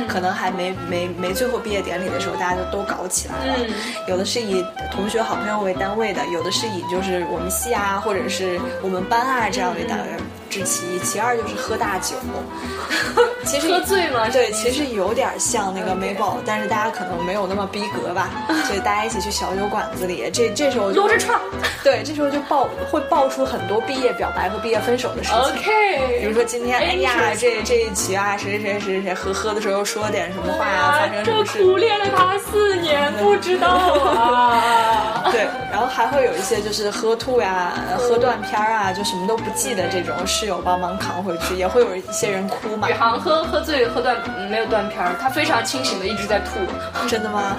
[0.07, 3.55] 可能还没没没最后毕业典礼的时候，大家就都搞起来了。
[3.57, 3.73] 嗯
[4.07, 10.05] 有的是以同学好朋友为单位的，有的是以就是我们系啊，或者是我们班啊这样为单位。
[10.53, 12.15] 知其一，其二就是喝大酒。
[13.43, 18.29] 其实喝醉吗对，其实有点像那个美宝，但是大家可能没有那么逼格吧，
[18.65, 21.39] 所以大家一起去小酒馆子里，这这时候就撸着串。
[21.83, 25.39] 对，这时候就爆会爆出很多毕业表白和毕业分手的事情。
[25.39, 31.63] OK，比如说今天，哎呀，这这一期啊，谁谁谁谁谁喝喝的时候说点什么话啊，啊发生什这么事？
[31.63, 35.22] 苦练了他四年，不知道啊。
[35.43, 42.93] 对，然后还会有一些就是喝吐呀、喝断片儿啊，就什么都不记得这种，室友帮忙扛回去，也会有一些人哭嘛宇。
[42.93, 46.59] 航喝喝醉喝断嗯没有断片儿，他非常清醒的一直在吐。
[47.07, 47.57] 真的吗？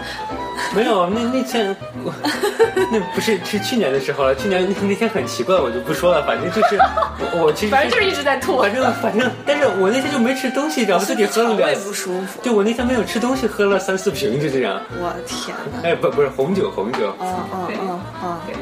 [0.74, 1.74] 没有，那那天
[2.04, 2.12] 我
[2.90, 4.34] 那不是是去年的时候了。
[4.34, 6.24] 去年那那天很奇怪，我就不说了。
[6.26, 6.78] 反正就是
[7.18, 8.58] 我我其实反正就是一直在吐。
[8.60, 12.40] 反正反正，但是我那天就没吃东西，然后自己喝了两肠胃，不舒服。
[12.42, 14.80] 就我那天没有吃东西，喝了三四瓶，就这样。
[15.00, 15.88] 我的天哪！
[15.88, 17.14] 哎，不不是红酒，红酒。
[17.20, 18.38] 嗯嗯嗯嗯。
[18.46, 18.54] 对，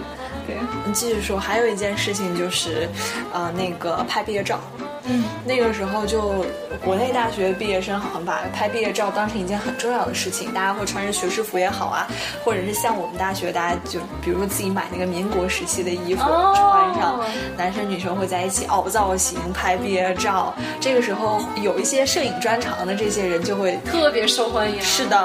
[0.87, 2.89] 你继续说，还有一件事情就是，
[3.33, 4.61] 呃，那个拍毕业照。
[5.05, 6.45] 嗯，那个时候就
[6.85, 12.07] 国内大学毕业生好像把拍毕业照当成一件很重要的事情，大家会穿着学士服也好啊，
[12.45, 17.21] 或者是像我们大学，大家就比如说自己买那个民国时期的衣服、哦穿上，
[17.57, 20.55] 男生女生会在一起凹造型拍毕业照。
[20.81, 24.81] 这个时候有一些摄影专长的这些人就会特别受欢迎。
[24.81, 25.17] 是的，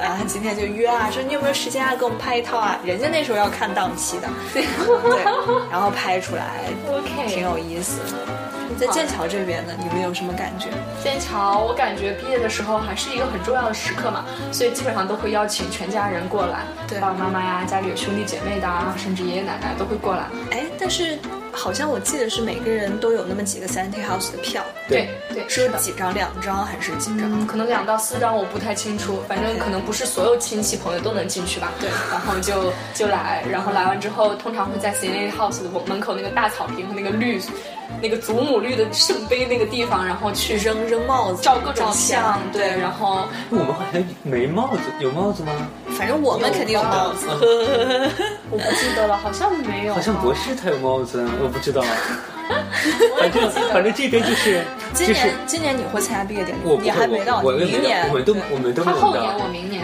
[0.00, 2.78] 然后今天就约啊，说你有没有时间啊，给我们拍一套啊？
[2.84, 4.64] 人家那时候要看档期的，对，
[5.70, 8.26] 然后拍出来 OK 挺有意思的。
[8.78, 10.68] 在剑桥这边呢，你们有什么感觉？
[11.02, 20.24] 剑桥，我感觉毕业的时候还是一个很重要的时刻嘛，所以基本上都会邀请全家人过来，对爸爸妈妈呀，家里有兄弟姐妹的啊，甚至爷爷奶奶都会过来。
[20.50, 21.18] 哎，但是
[21.54, 25.74] 好像我记得是每个人都有那么几个 Sandy House 的票，对对，是有。
[25.84, 26.14] 几张？
[26.14, 27.30] 两张还是几张？
[27.30, 31.72] 嗯，可能两到四张我不太清楚，反正可能不是所有亲戚朋友都能进去吧。
[31.80, 37.40] 对然后就就来，然后来完之后，通常会在 Santa House 的门口那个大草坪和那个绿，
[38.00, 45.52] 那个祖母绿的圣杯那个地方，然后去扔扔帽子，照各种相，对，然后我们好像没帽子，有帽子吗？
[45.96, 47.26] 反正我们肯定有帽子。
[48.50, 51.82] 我不记得了，好像没有，好像博士他有帽子，我不知道。
[53.18, 59.24] 反正反正这边就是今年今年你会参加毕业典礼你还没到，我明年我们都我们都没有他后年。
[59.38, 59.82] 我明年，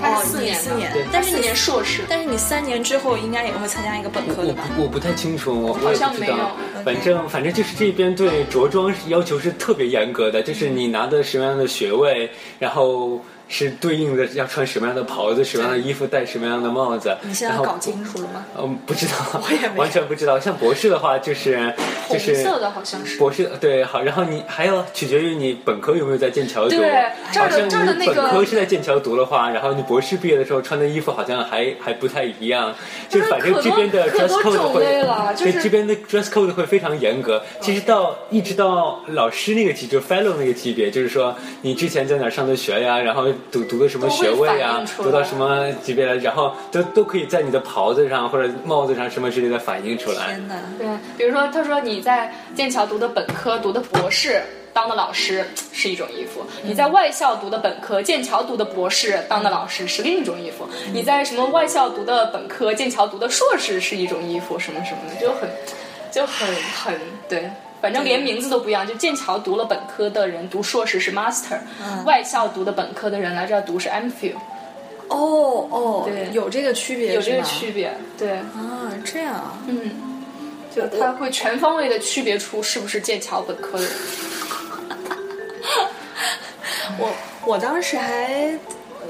[0.00, 4.62] 他四年四年但是你四年硕士，但是你三年之后应该也会参加一个本科的我吧？
[4.74, 6.36] 不我不太清楚，我我好像没有。
[6.82, 17.16] 反正反正就是这边对着装要求是特别严格的，就是你拿的什么样的学位，然后是对应的要穿什么样的袍子、什么样的衣服、戴什么样的帽子。
[17.22, 18.44] 你现在搞清楚了吗？
[18.58, 20.38] 嗯，不知道， 我也没完全不知道。
[20.38, 21.72] 像博士的话，就是
[22.08, 23.16] 就红是色的好像是。
[23.18, 26.70] 博士对好，然后你还要取决于你本科有没有在剑桥读。
[26.70, 32.74] 对这儿的好像你这儿的那个本科是在剑桥读的话，然后你博士毕业的时候穿的衣服好像还还不太一样。
[33.08, 34.84] 就是反正这边的 dress code 会
[35.34, 37.42] 就对是这边的 dress code 会非常严格。
[37.60, 50.26] 其实到一直到老师那个级，就 fellow 那个级别，就是说你之前在哪儿上的学呀，然后读读的什么学位都会反呀映，出来读到什么级别了，然后都都可以在你的袍子上或者帽子上什么之类的反映出来。
[50.26, 50.54] 天哪！
[50.78, 50.86] 对，
[51.16, 54.42] 比如说他说你在剑桥读的本科、读的博士。
[54.70, 65.50] 当的老师是一种衣服，你在外校读的本科，剑桥读的博士当的老师是另一种衣服，你在什么外校读的本科，剑桥读的硕士是一种衣服，什么什么的，就很
[66.12, 67.50] 就很很对，
[67.80, 68.86] 反正连名字都不一样。
[68.86, 71.58] 就剑桥读了本科的人读硕士是 master，、
[72.04, 74.34] 外校读的本科的人来这儿读是 MPhil，
[75.08, 78.32] 哦哦，对有这个区别，有这个区别，对。
[78.32, 79.58] 啊，这样啊。
[79.66, 80.24] 嗯，
[80.74, 83.92] 就他会全方位的区别出是不是剑桥本科的人。
[86.98, 87.10] 我
[87.44, 88.58] 我当时还，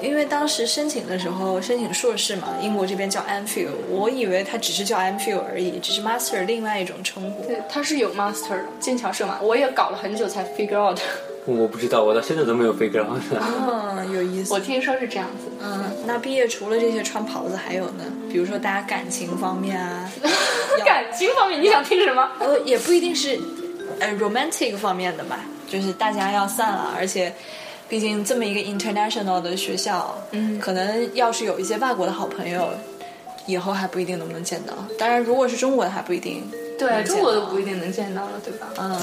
[0.02, 7.44] 因为当时申请的时候申请硕士嘛，英国这边叫 MPhil，我以为它只是叫 MPhil 而已，只是 Master 另外一种称呼。
[7.44, 9.38] 对，它是有 master 的，剑桥社嘛？
[9.42, 10.98] 我也搞了很久才 figure out，
[11.46, 13.20] 我不知道，我到现在都没有 figure out。
[13.32, 14.52] 嗯，有意思。
[14.52, 15.50] 我听说是这样子。
[15.60, 18.04] 嗯，那毕业除了这些穿袍子，还有呢？
[18.30, 20.10] 比如说大家感情方面啊，
[20.84, 22.28] 感情方面，你想听什么？
[22.40, 23.38] 呃，也不一定是
[24.00, 27.32] 呃 romantic 方面的吧，就是大家要散了，而且
[27.88, 32.68] 毕竟这么一个 international 的学校，嗯可能要是有一些外国的好朋友，
[33.46, 34.74] 以后还不一定能不能见到。
[34.98, 36.42] 当然，如果是中国的还不一定。
[36.78, 38.68] 对，中国都不一定能见到了，对吧？
[38.78, 38.96] 嗯，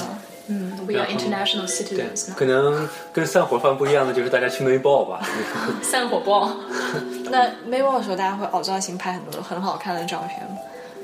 [0.46, 5.20] 嗯，We are 然后 international 对 citizens，可能跟散伙饭不一样的就是大家去没报吧。
[5.82, 6.50] 散伙包
[7.30, 10.56] 那 m a y w a l 的时候，大家会凹造型拍很多很好看的照片吗？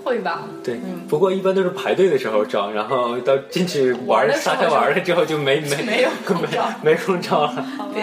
[0.05, 0.42] 会吧？
[0.64, 0.78] 对，
[1.09, 6.48] 不过一般都是排队的时候照，然后到进去玩撒开玩了之后就没没没有没
[6.92, 7.48] 没空照了。
[7.78, 7.94] 好吧，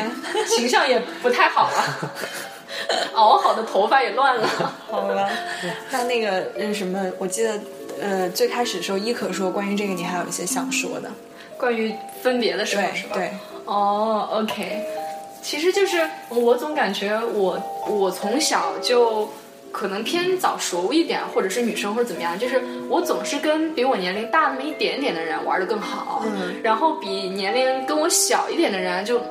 [0.48, 2.12] 形象也不太好了，
[3.14, 4.48] 熬好的头发也乱了。
[4.90, 5.30] 好吧。
[5.92, 7.60] 那那个呃什么，我记得
[8.02, 11.10] 呃，最开始的时候，伊可说关于这个你还有一些想说的，
[11.58, 13.16] 关于分别的时候对是吧？
[13.16, 13.32] 对，
[13.66, 14.84] 哦，OK，
[15.42, 19.30] 其实就是我总感觉我我从小就
[19.80, 29.22] 可能偏早熟一点，或者是女生或者怎么样，就是我总是跟比我年龄大那么一点点的人玩的更好，嗯然后比年龄跟我小一点的人就。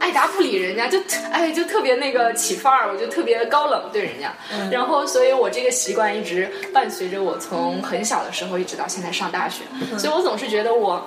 [0.00, 0.96] 爱答不理人家， 就
[1.32, 4.32] 哎，就特别那个起范儿，我就特别高冷对人家。
[4.70, 9.64] 然后，所以我这个习惯一直伴随着我从很小的时候一直到现在上大学。
[9.98, 11.04] 所以我总是觉得我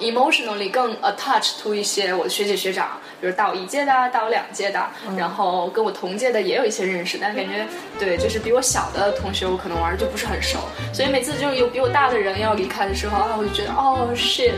[0.00, 4.84] emotionally 更 attached to 一些我的学姐学长，比如大我一届的、大我两届的，
[5.16, 7.66] 然后跟我同届的也有一些认识，但感觉
[7.98, 10.58] 对，就是比我小的同学，我可能玩的就不是很熟，
[10.92, 14.54] 所以每次就是有比我大的人要离开的时候啊，我就觉得哦 shit，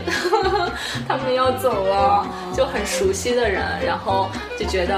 [1.07, 4.95] 他们要走了，就很熟悉的人，然后就觉得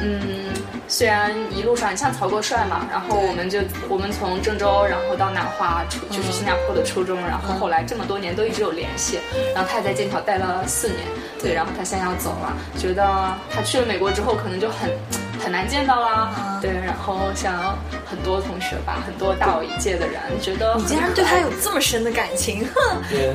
[0.00, 0.45] 嗯。
[0.88, 9.18] 虽然一路上你像曹国帅嘛，然后我们就我们从郑州，然后到南华初就是新加坡的初中，然后后来这么多年都一直有联系，
[9.54, 11.00] 然后他也在剑桥待了四年，
[11.40, 13.04] 对，然后他现在要走了，觉得
[13.50, 14.90] 他去了美国之后可能就很
[15.46, 23.00] 很难见到啦，对，然后像很多同学吧，很多大我一届的人觉得你竟然对他有这么深的感情，哼！
[23.08, 23.32] 对。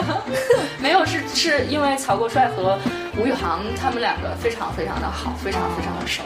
[0.80, 2.78] 没有是是因为曹国帅和
[3.18, 6.22] 吴宇航他们两个非常非常的好，非常非常的熟，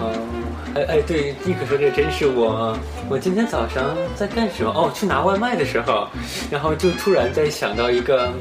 [0.00, 0.16] 哦，
[0.76, 4.70] 哎哎，对，你可说这真是我，我今天早上在干什么？
[4.70, 6.06] 哦，去拿外卖的时候，
[6.52, 8.32] 然后就突然在想到一个，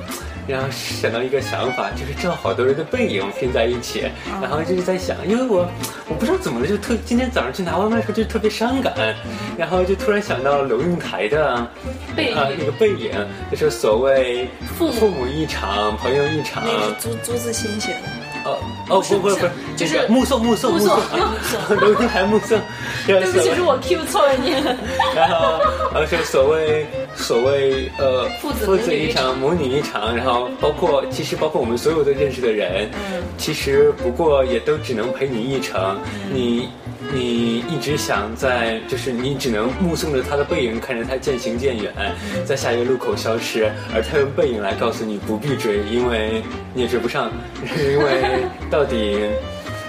[0.47, 4.05] 然后想到一个想法，就是正好多人的背影拼在一起，
[4.41, 5.69] 然后就是在想，因为我
[6.07, 8.93] 我不知道怎么了，就特今天早上去拿外卖的时候就特别伤感，
[9.57, 11.67] 然后就突然想到刘应台的
[12.15, 13.11] 背啊那个背影，
[13.51, 15.01] 就是所谓父母。
[15.01, 18.20] 父母一场，朋友一场，那是朱朱自清写的。
[18.45, 18.57] 哦
[18.89, 19.35] 哦不不不，
[19.75, 20.97] 就是这个目送目送目送
[21.67, 22.59] 送，刘映台目送，
[23.07, 24.51] 对 对不起，是我 Q 错了你。
[25.15, 25.59] 然后
[25.93, 26.85] 呃是所谓
[27.15, 35.99] 所谓呃父子父子一一场，母女一场，然后包括其实包括我们所有的认识的人，嗯，其实不过也都只能陪你一程，
[36.33, 36.69] 你。
[37.13, 41.93] 你一直想在，就是你只能目送着他的背影，看着他渐行渐远，
[42.45, 46.41] 在下一个路口消失，而他用背影来告诉你不必追，因为
[46.73, 47.31] 你也追不上，
[47.63, 49.29] 因为到底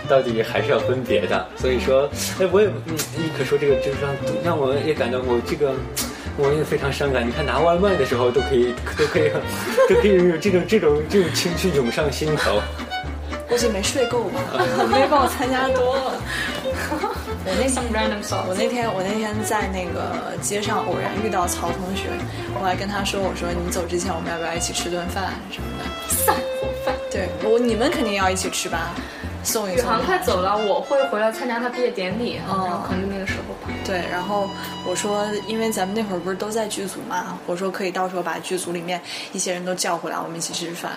[0.09, 1.47] 到底还是要分别的。
[1.57, 2.09] 所以说，
[2.41, 4.11] 哎，我也，嗯，你可说这个就是让
[4.45, 5.73] 让我也感到我这个。
[6.39, 9.31] 我也非常伤感，你看拿外卖的时候都可以， 都可以，
[9.87, 12.59] 都可以有这种这种这种情绪涌上心头。
[13.47, 14.41] 估计没睡够吧，
[14.91, 16.15] 没帮我参加多了。
[17.45, 22.09] 我那 Some random song 我那天我那天在那个街上偶然遇到曹同学，
[22.55, 25.85] 我还跟他说，我说你走之前我们要不要一起吃顿饭什么的？
[26.09, 26.95] 散伙饭。
[27.11, 28.95] 对我你们肯定要一起吃吧，
[29.43, 30.05] 送一送宇航。
[30.05, 33.73] 快走了，我会回来参加他毕业典礼，哦然后可能那个时候吧。
[33.85, 34.49] 对，然后
[34.87, 39.01] 我说，因为咱们那会儿不是都在剧组嘛，我说可以到时候把剧组里面
[39.33, 40.93] 一些人都叫回来，我们一起吃饭。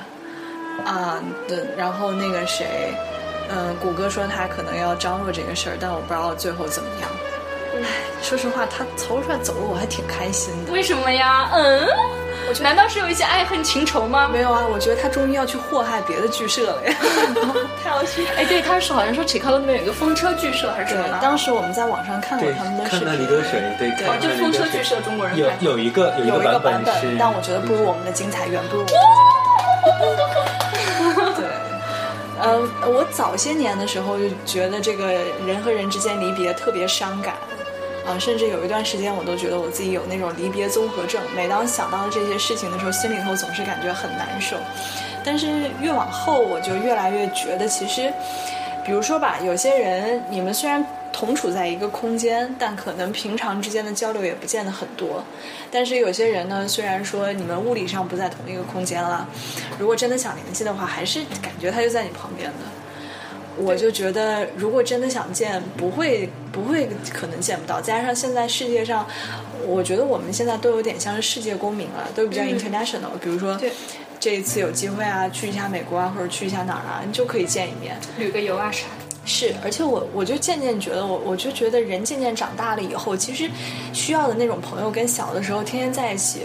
[0.86, 2.94] 啊，对，然后那个谁，
[3.50, 7.10] 嗯、谷歌说他可能要张罗这个事儿，但我不知道最后怎么样。
[7.78, 7.88] 唉，
[8.22, 10.72] 说实话，他曹出来走了，我还挺开心的。
[10.72, 11.50] 为什么呀？
[11.54, 11.86] 嗯，
[12.48, 14.30] 我觉得难道是有一些爱恨情仇吗？
[14.32, 16.96] 没有啊，我觉得他终于要去祸害别的剧社了呀。
[17.84, 18.24] 太好笑。
[18.38, 30.45] 哎，对，他是好像说 Chicago 那边有一个风车剧社还是什么当时我们在网上看过，他们的视频看水，对，对就风车剧社中国人有有一个有一个版本，，但我觉得不如我们的精彩，远不如我们。
[32.46, 35.12] 呃，我早些年的时候就觉得这个
[35.48, 37.34] 人和人之间离别特别伤感。
[38.06, 41.20] 啊，甚至有一段时间，我都觉得我自己有那种离别综合症。
[41.36, 44.58] 每当想到这些事情的时候，心里头总是感觉很难受。
[45.24, 45.48] 但是
[45.82, 48.14] 越往后，我就越来越觉得，其实，
[48.86, 50.86] 比如说吧，有些人你们虽然
[51.18, 55.24] 同处在一个空间，但可能平常之间的交流也不见得很多。
[55.72, 59.26] 但是有些人呢，虽然说你们物理上不在同一个空间了，
[59.80, 62.58] 如果真的想联系的话，还是感觉他就在你旁边的。
[63.58, 67.80] 我就觉得，如果真的想见，不会不会可能见不到。
[67.80, 69.08] 加上现在世界上，
[69.66, 73.72] 我觉得我们现在都有点像是世界公民了，都比较 international、比如说对，
[74.20, 77.98] 这一次有机会啊，去一下美国啊，或者去一下哪儿啊，你就可以见一面。
[78.18, 79.05] 旅个游啊啥的。
[79.26, 83.50] 是，而且我我就渐渐觉得我，我就觉得人渐渐长大了以后，其实
[83.92, 86.42] 需要的那种朋友跟小的时候天天在一起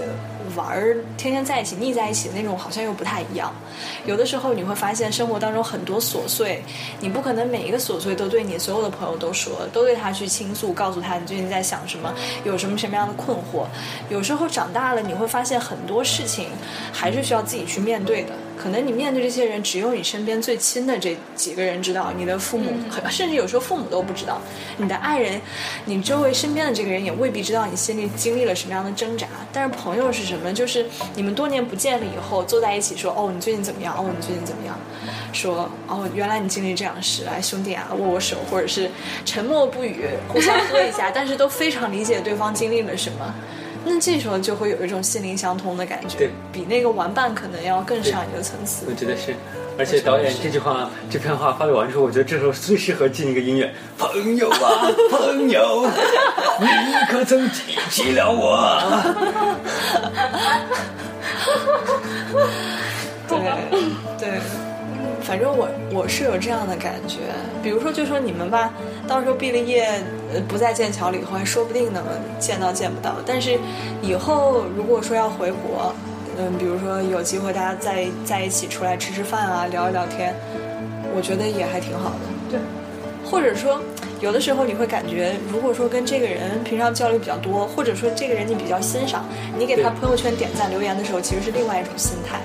[0.56, 3.52] 玩儿，天天在一起腻在一起的那种，好像又不太一样。
[4.06, 6.62] 有的时候你会发现生活当中很多琐碎，
[7.00, 12.14] 你不可能每一个琐碎都对你所有的朋友都说，都对他去倾诉，告诉他你最近在想什么，
[12.44, 13.66] 有什么什么样的困惑。
[14.08, 16.48] 有时候长大了，你会发现很多事情
[16.92, 18.30] 还是需要自己去面对的。
[18.60, 22.70] 可能你面对这些人，只有你身边最亲的这几个人知道，你的父母，
[23.08, 24.38] 甚至有时候父母都不知道，
[24.76, 25.40] 你的爱人，
[25.86, 29.26] 你周围身边的这个人也未必知道你心里经历了什么样的挣扎。
[29.50, 30.52] 但是朋友是什么？
[30.52, 30.84] 就是
[31.14, 33.94] 你们多年不见了以后，坐在一起说，哦，你最近怎么样？
[33.96, 34.78] 哦，你最近怎么样？
[35.32, 38.90] 说，哦，原来你经历这样的事，来兄弟啊，握握手，或者是
[39.24, 43.34] 沉默不语，互相喝一下，但是都非常理解对方经历了什么。
[43.84, 48.94] 那这时候就会有一种心灵相通的感觉对，比那个玩伴可能要更上一个层次我。
[48.94, 49.34] 觉得是。
[49.78, 53.72] 而且导演这句话，这篇话发表完之后，我觉得这时候最适合进一个音乐。
[53.96, 55.86] 朋友啊， 朋友，
[56.60, 56.66] 你
[57.08, 58.60] 可曾记起了我？
[63.26, 63.38] 对
[64.18, 64.40] 对，
[65.30, 67.18] 反正我我是有这样的感觉。
[67.62, 68.74] 比如说，就说你们吧，
[69.06, 69.88] 到时候毕了业，
[70.34, 72.02] 呃，不在剑桥了以后，还说不定能
[72.40, 73.14] 见到见不到。
[73.24, 73.56] 但是
[74.02, 75.94] 以后如果说要回国，
[76.36, 80.34] 嗯，比如说有机会大家在在一起出来吃吃饭啊，聊一聊天，
[81.14, 82.26] 我觉得也还挺好的。
[82.50, 82.58] 对，
[83.24, 83.80] 或者说，
[84.20, 89.24] 有的时候你会感觉，如果说跟这个人平常交流比较多，或者说这个人你比较欣赏，
[89.56, 92.40] 你给他朋友圈点赞留言的时候，其实是另外一种心态，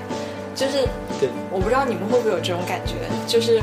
[0.56, 0.88] 就是
[1.20, 2.94] 对，我不知道你们会不会有这种感觉，
[3.28, 3.60] 就是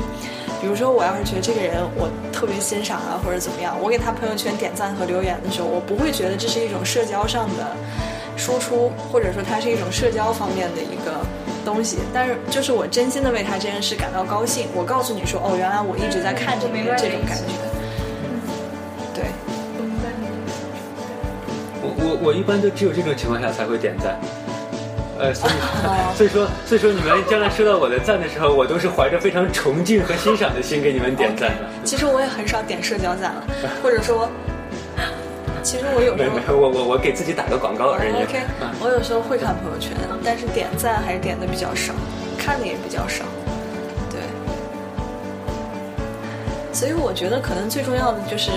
[0.60, 7.74] 比如说我要是觉得这个人我特别欣赏啊，或者怎么样，我给他朋友圈点赞和留言的时候，我不会觉得这是一种社交上的
[8.36, 11.26] 输出，或者说它是一种社交方面的一个
[11.64, 14.68] 东西，但是就是我真心的为他这件事感到高兴。
[14.72, 17.54] 我告诉你说，哦，原来我一直在看着你这种感觉。
[19.12, 19.24] 对，
[21.82, 24.16] 我我我一般都只有这种情况下才会点赞。
[25.24, 25.52] 呃，所以
[26.16, 31.64] 所以说所以说你们将来收到我的赞的时候，我都是怀着非常崇敬和欣赏的心给你们点赞的。
[31.84, 33.44] 其实我也很少点社交赞了，
[33.82, 34.28] 或者说，
[35.62, 38.12] 其实我有时候没有，我我我给自己打个广告而已。
[38.22, 41.94] OK，嗯我有时候会看朋友圈，但是点赞还是点的比较少，
[42.36, 43.24] 看的也比较少。
[44.10, 44.20] 对，
[46.72, 48.50] 所以我觉得可能最重要的就是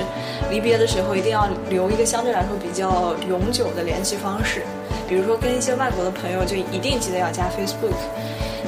[0.50, 4.64] 离别的时候一定要留一个相对来说比较永久的联系方式，
[5.08, 7.96] 比如说跟一些外国的朋友就一定记得要加 Facebook。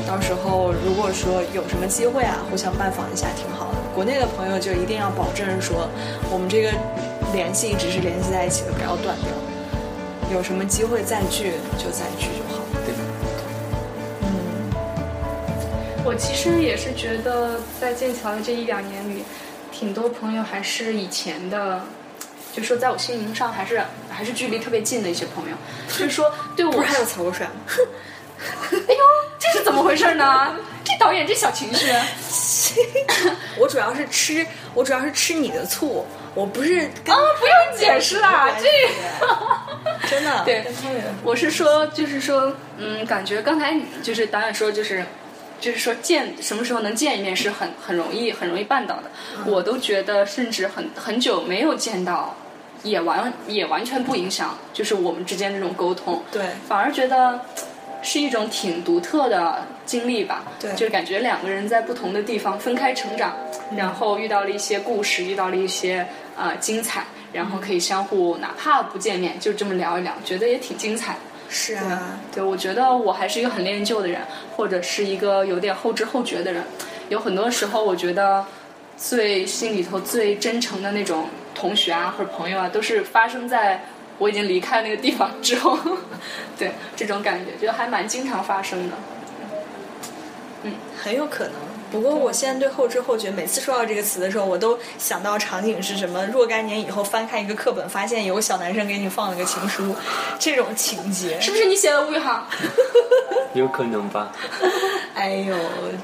[0.08, 3.78] 到时候如果说有什么机会啊，互相拜访一下挺好的。
[3.94, 5.90] 国内的朋友就一定要保证说，
[6.32, 6.72] 我们这个
[7.34, 9.28] 联系一直是联系在一起的，不要断掉。
[10.32, 12.64] 有什么机会再聚就再聚就好。
[12.86, 12.94] 对，
[14.22, 14.28] 嗯
[16.06, 19.24] 我其实也是觉得，在剑桥的这一两年里，
[19.72, 21.82] 挺多朋友还是以前的，
[22.60, 25.56] 就说在我心灵上还是还是距离特别近的一些朋友，
[25.88, 27.52] 就是说对我不是还有曹国帅吗？
[28.88, 29.00] 哎呦，
[29.38, 30.56] 这是怎么回事呢？
[30.84, 31.88] 这导演这小情绪，
[33.60, 38.68] 我主要是吃，我主要是吃你的醋，我不是跟啊，不用解释啦，这。
[40.10, 40.66] 真的对
[41.24, 45.06] 我是说，就是说，嗯，感觉刚才就是导演说，就是，
[45.60, 49.12] 就是说见什么时候能见一面是很很容易很容易办到的。
[49.46, 52.36] 我都觉得，甚至很很久没有见到，
[52.84, 56.22] 也完也完全不影响，就是我们之间这种沟通。
[56.32, 57.42] 对反而觉得
[58.02, 60.44] 是一种挺独特的经历吧。
[60.60, 63.36] 对就是感觉两个人在不同的地方分开成长，
[63.76, 66.08] 然后遇到了一些故事，遇到了一些
[66.38, 71.20] 呃精彩，然后可以相互哪怕不见面，就这么聊一聊，觉得也挺精彩的。
[71.52, 74.22] 是啊，对，我觉得我还是一个很恋旧的人，
[74.56, 76.64] 或者是一个有点后知后觉的人。
[77.10, 78.46] 有很多时候，我觉得
[78.96, 81.28] 最心里头最真诚的那种
[81.60, 83.84] 同学啊，或者朋友啊，都是发生在
[84.18, 85.78] 我已经离开那个地方之后。
[86.58, 88.96] 对，这种感觉就还蛮经常发生的。
[90.64, 91.54] 嗯很有可能。
[91.92, 96.24] 不过我现在对后知后觉，每次说到这个词的时候，我都想到场景是什么？
[96.28, 99.96] 若干年以后翻看一个课本，发现有个小男生给你放了个情书，
[100.38, 102.46] 这种情节， 是不是你写的吴宇航？
[103.56, 104.32] 有可能吧。
[105.16, 105.56] 哎呦，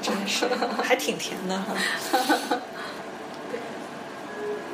[0.02, 0.46] 真是
[0.82, 1.74] 还挺甜的哈。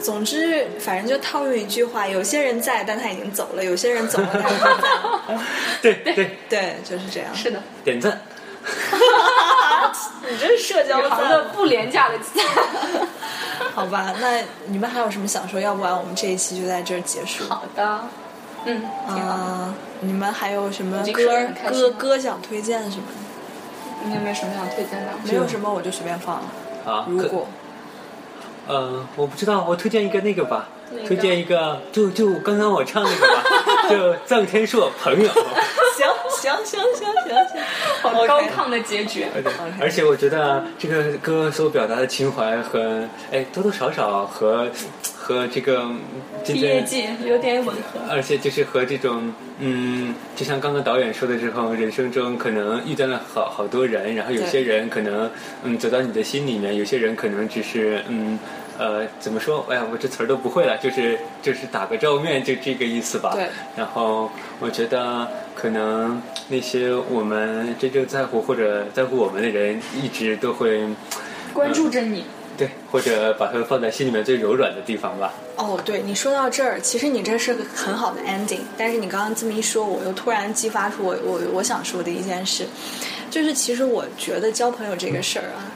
[0.03, 5.39] 总之，反正就套用一句话：有些人在，但他已经走了；有些人走了，但他在。
[5.81, 7.35] 对 对，对，就是这样。
[7.35, 8.21] 是的，点赞。
[10.29, 12.45] 你这是社交的不廉价的赞。
[13.75, 14.15] 好吧？
[14.21, 15.59] 那你们还有什么想说？
[15.59, 17.45] 要不然我们这一期就在这儿结束。
[17.49, 18.01] 好的，
[18.65, 18.85] 嗯。
[19.09, 23.13] 啊，你们还有什么歌歌歌想推荐什么的？
[24.05, 25.13] 你有没有什么想推荐的？
[25.25, 26.45] 没有什么，我就随便放了。
[26.85, 27.47] 啊，如果
[28.67, 30.69] 呃，我不知道，我推荐一个那个吧，
[31.07, 33.45] 推荐一个，就就刚刚我唱那个吧，
[33.91, 35.31] 就臧天朔朋友。
[35.95, 36.09] 行
[36.41, 37.63] 行行行行行，
[38.01, 39.27] 好高亢的结局。
[39.35, 44.69] 对，而且我觉得这个歌所表达的情怀和哎多多少少和
[45.15, 45.85] 和这个
[46.47, 48.01] 毕业季有点吻合。
[48.11, 55.31] 而且就是和这种嗯，就像刚刚导演说的之后，人生中可能遇见了好好多人，然后有些人可能
[55.63, 58.39] 嗯走到你的心里面，有些人可能只是嗯。
[58.83, 59.65] 呃，怎么说？
[59.71, 63.31] 哎呀，我这词儿都不会了，就是就是打个照面，就这个意思吧。
[63.33, 63.47] 对。
[63.77, 64.29] 然后
[64.59, 70.81] 我觉得，可能那些我们真正在乎或者在乎我们的人，一直都会
[71.55, 72.25] 关注着你，
[72.59, 75.33] 对，或者把它们放在心里面最柔软的地方吧。
[75.57, 82.67] 哦，对你说到这儿，其实你这是个很好的 ending，但是你刚刚这么一说，我又突然激发出我我我想说的一件事，
[83.31, 85.71] 就是其实我觉得交朋友这个事儿啊，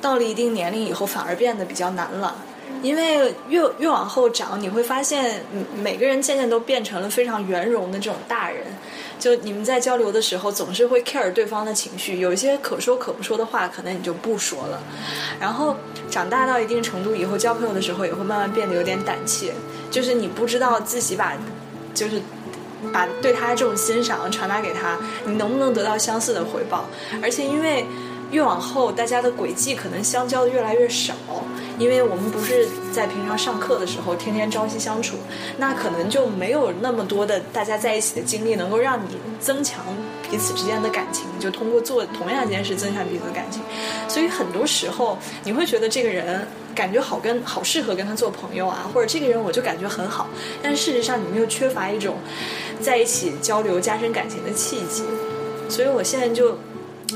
[0.00, 2.36] 到了一定年龄以后反而变得比较难了。
[2.82, 5.44] 因为越越往后长，你会发现，
[5.74, 8.64] 每个人渐渐都变成了非常圆融的这种大人。
[9.18, 14.80] 就你们在交流的时候，总是会 care 对方的情绪，有一些可说可不说的话，可能你就不说了。
[15.38, 15.76] 然后
[16.08, 19.52] 长大到一定程度以后，交朋友的时候也会慢慢变得有点胆怯，
[19.90, 21.34] 就是你不知道自己把，
[21.92, 22.22] 就是
[22.94, 24.96] 把对他这种欣赏传达给他，
[25.26, 26.86] 你能不能得到相似的回报？
[27.20, 27.84] 而且因为
[28.30, 31.14] 越往后，大家的轨迹可能相交的越来越少，
[31.78, 35.16] 因为我们不是在平常上课的时候天天朝夕相处，
[35.58, 39.84] 那可能就没有那么多的大家在一起的经历，能够让你增强
[40.30, 43.62] 彼此之间的感情，就通过做同样一件事增强彼此的感情。
[44.08, 50.28] 所以很多时候你会觉得这个人感觉好跟好适合跟他做朋友啊，或者这个人我就感觉很好，
[50.62, 52.16] 但事实上你们又缺乏一种
[52.80, 55.02] 在一起交流加深感情的契机。
[55.68, 56.58] 所以我现在就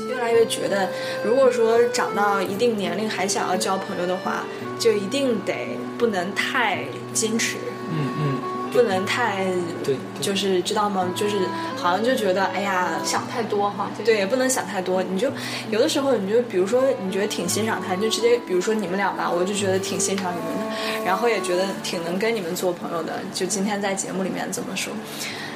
[0.03, 0.89] 越来越觉得，
[1.23, 4.43] 如果说长到一定年龄还想要交朋友的话，
[4.79, 7.55] 就一定得不能太矜持，
[7.91, 8.39] 嗯嗯，
[8.71, 9.45] 不能太
[9.83, 11.07] 对，就是知道吗？
[11.15, 11.37] 就是
[11.77, 13.89] 好像就觉得哎呀，想太多哈。
[14.03, 15.01] 对，也不能想太多。
[15.01, 15.31] 你就
[15.69, 23.13] 有的时候，你就比如说，你觉得挺欣赏他，你就直接，比如说你们俩吧，我就觉得挺欣赏你们的，然后也觉得挺能跟你们做朋友的。
[23.33, 24.91] 就今天在节目里面怎么说。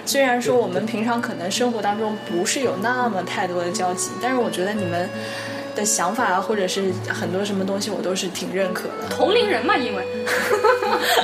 [0.10, 5.08] 虽然说我们平常可能生活当中不是有那么太多的交集，但是我觉得你们
[5.76, 9.08] 的想法啊，或者是很多什么东西，我都是挺认可的。
[9.08, 10.08] 同龄人嘛，因为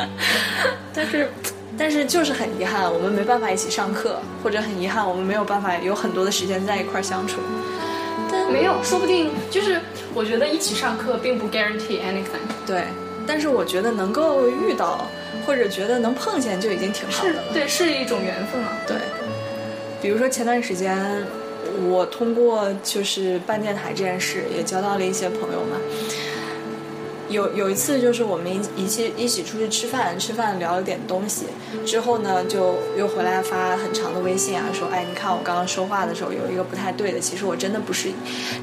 [0.94, 1.28] 但是，
[1.76, 7.42] 但是就是很遗憾，我们没办法一起上课，或者很遗憾，我们没有办法有很多的时间在一块儿相处。
[8.32, 9.82] 但没有，说不定就是
[10.14, 12.46] 我觉得一起上课并不 guarantee anything。
[12.68, 12.84] 对，
[13.26, 15.08] 但是我觉得能够遇到，
[15.46, 17.44] 或者觉得能碰见就已经挺好的了。
[17.54, 18.78] 对，是一种缘分啊。
[18.88, 18.98] 对，
[20.02, 20.98] 比如说前段时间，
[21.88, 25.78] 我通过就是办电台这件事，也交到了一些朋友嘛。
[27.28, 31.48] 有有一次就是我们一一起一起出去吃饭，吃饭聊了点东西，
[31.84, 38.10] 之后呢就又回来发很长的微信啊，说哎你看我刚刚说话的时候有一个不太对的，其实我真的不是，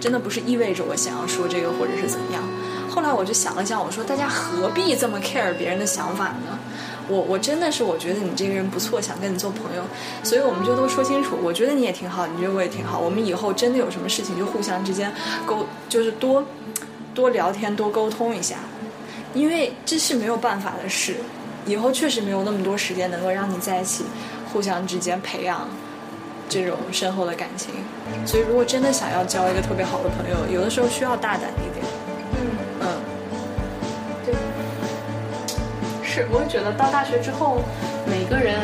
[0.00, 2.42] 真的不是意味着我想要说这个或者是怎么样。
[2.88, 6.56] 后来我就想了想，我说大家何必这么 care 别人的想法呢？
[7.09, 9.83] 我我真的是我觉得你这个人不错，想跟你做朋友，
[10.23, 11.37] 所以我们就都说清楚。
[11.43, 12.99] 我觉得你也挺好，你觉得我也挺好。
[12.99, 15.12] 我们以后真的有什么事情就互相之间
[15.45, 16.45] 沟，就是多
[17.15, 18.57] 多聊天，多沟通一下，
[19.35, 21.16] 因为这是没有办法的事。
[21.65, 24.05] 以后确实没有那么多时间能够让你在一起，
[24.53, 25.69] 互相之间培养
[26.49, 27.73] 这种深厚的感情。
[28.27, 31.87] 所以，如果真的想要交一个特别好的朋友，有的时候需要大胆一点。
[36.12, 37.62] 是，我也觉得到大学之后，
[38.05, 38.60] 每个人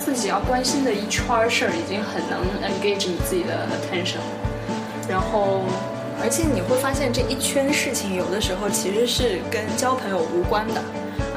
[0.00, 4.18] 自己要关心的一圈事儿已经很能 engage 你自己的 attention。
[5.08, 5.62] 然后，
[6.20, 10.82] 而且你会发现这一圈事情，有的时候其实是跟交朋友无关的，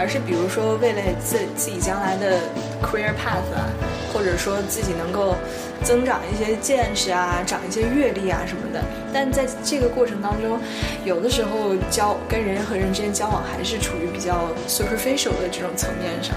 [0.02, 2.40] 而是比如说为了自自己将来的
[2.82, 3.70] career path 啊，
[4.12, 5.36] 或者说自己能够
[5.84, 8.84] 增长一些见识啊，长一些阅历啊什么的。
[9.14, 10.60] 但在这个过程当中，
[11.06, 16.36] 有的时候交跟人和人之间交往还是处于比较 superficial 的这种层面上。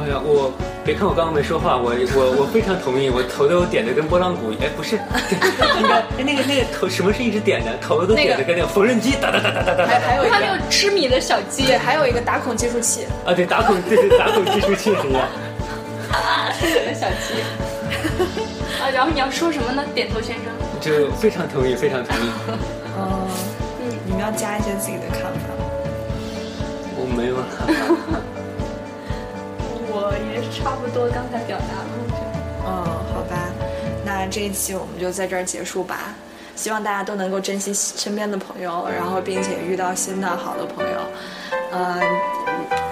[0.00, 0.50] 哎呀，我
[0.82, 9.86] 别看我刚刚没说话，我我我非常同意，我头都点的跟拨浪鼓，哎，不是，应该哎那个那个头什么是一直点的，头都点的跟那个缝纫机哒哒哒哒哒哒哒。
[9.86, 13.04] 还还有一还有个吃米的小鸡，，还有一个打孔计数器。
[13.26, 15.28] 啊，对，打孔对对打孔计数器是一样。
[16.58, 17.44] 吃米的小鸡。
[18.80, 19.84] 啊，然后你要说什么呢？
[19.94, 20.46] 点头先生。
[20.80, 22.30] 就非常同意，非常同意。
[22.96, 23.28] 嗯，
[24.06, 25.52] 你们要加一些自己的看法。
[26.96, 28.20] 我没有看法。
[29.92, 32.38] 我也差不多刚才表达了，我觉得。
[32.64, 32.70] 嗯，
[33.12, 33.50] 好吧，
[34.04, 36.14] 那这一期我们就在这儿结束吧。
[36.56, 40.98] 希望大家都能够珍惜身边的朋友，然后并且遇到新的好的朋友。
[41.72, 41.98] 嗯，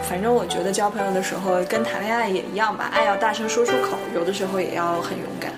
[0.09, 5.53] 反正我觉得交朋友的时候跟谈恋爱也一样吧，爱要大声说出口，有的时候也要很勇敢。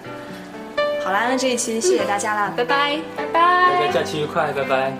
[1.04, 2.98] 好啦，那这一期谢谢大家啦，拜拜。
[3.16, 3.92] 拜拜大家。
[3.92, 4.92] 假期愉快，拜拜。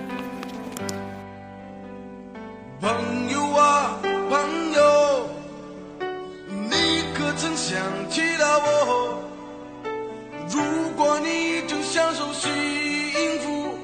[2.80, 2.90] 朋
[3.28, 3.98] 友啊，
[4.30, 5.28] 朋友，
[7.60, 7.78] 想
[8.08, 9.22] 起了我？
[10.48, 10.62] 如
[10.96, 12.50] 果你正享受幸
[13.40, 13.74] 福，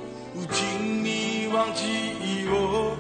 [0.51, 2.97] 请你忘记我。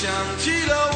[0.00, 0.08] 想
[0.38, 0.87] 起了。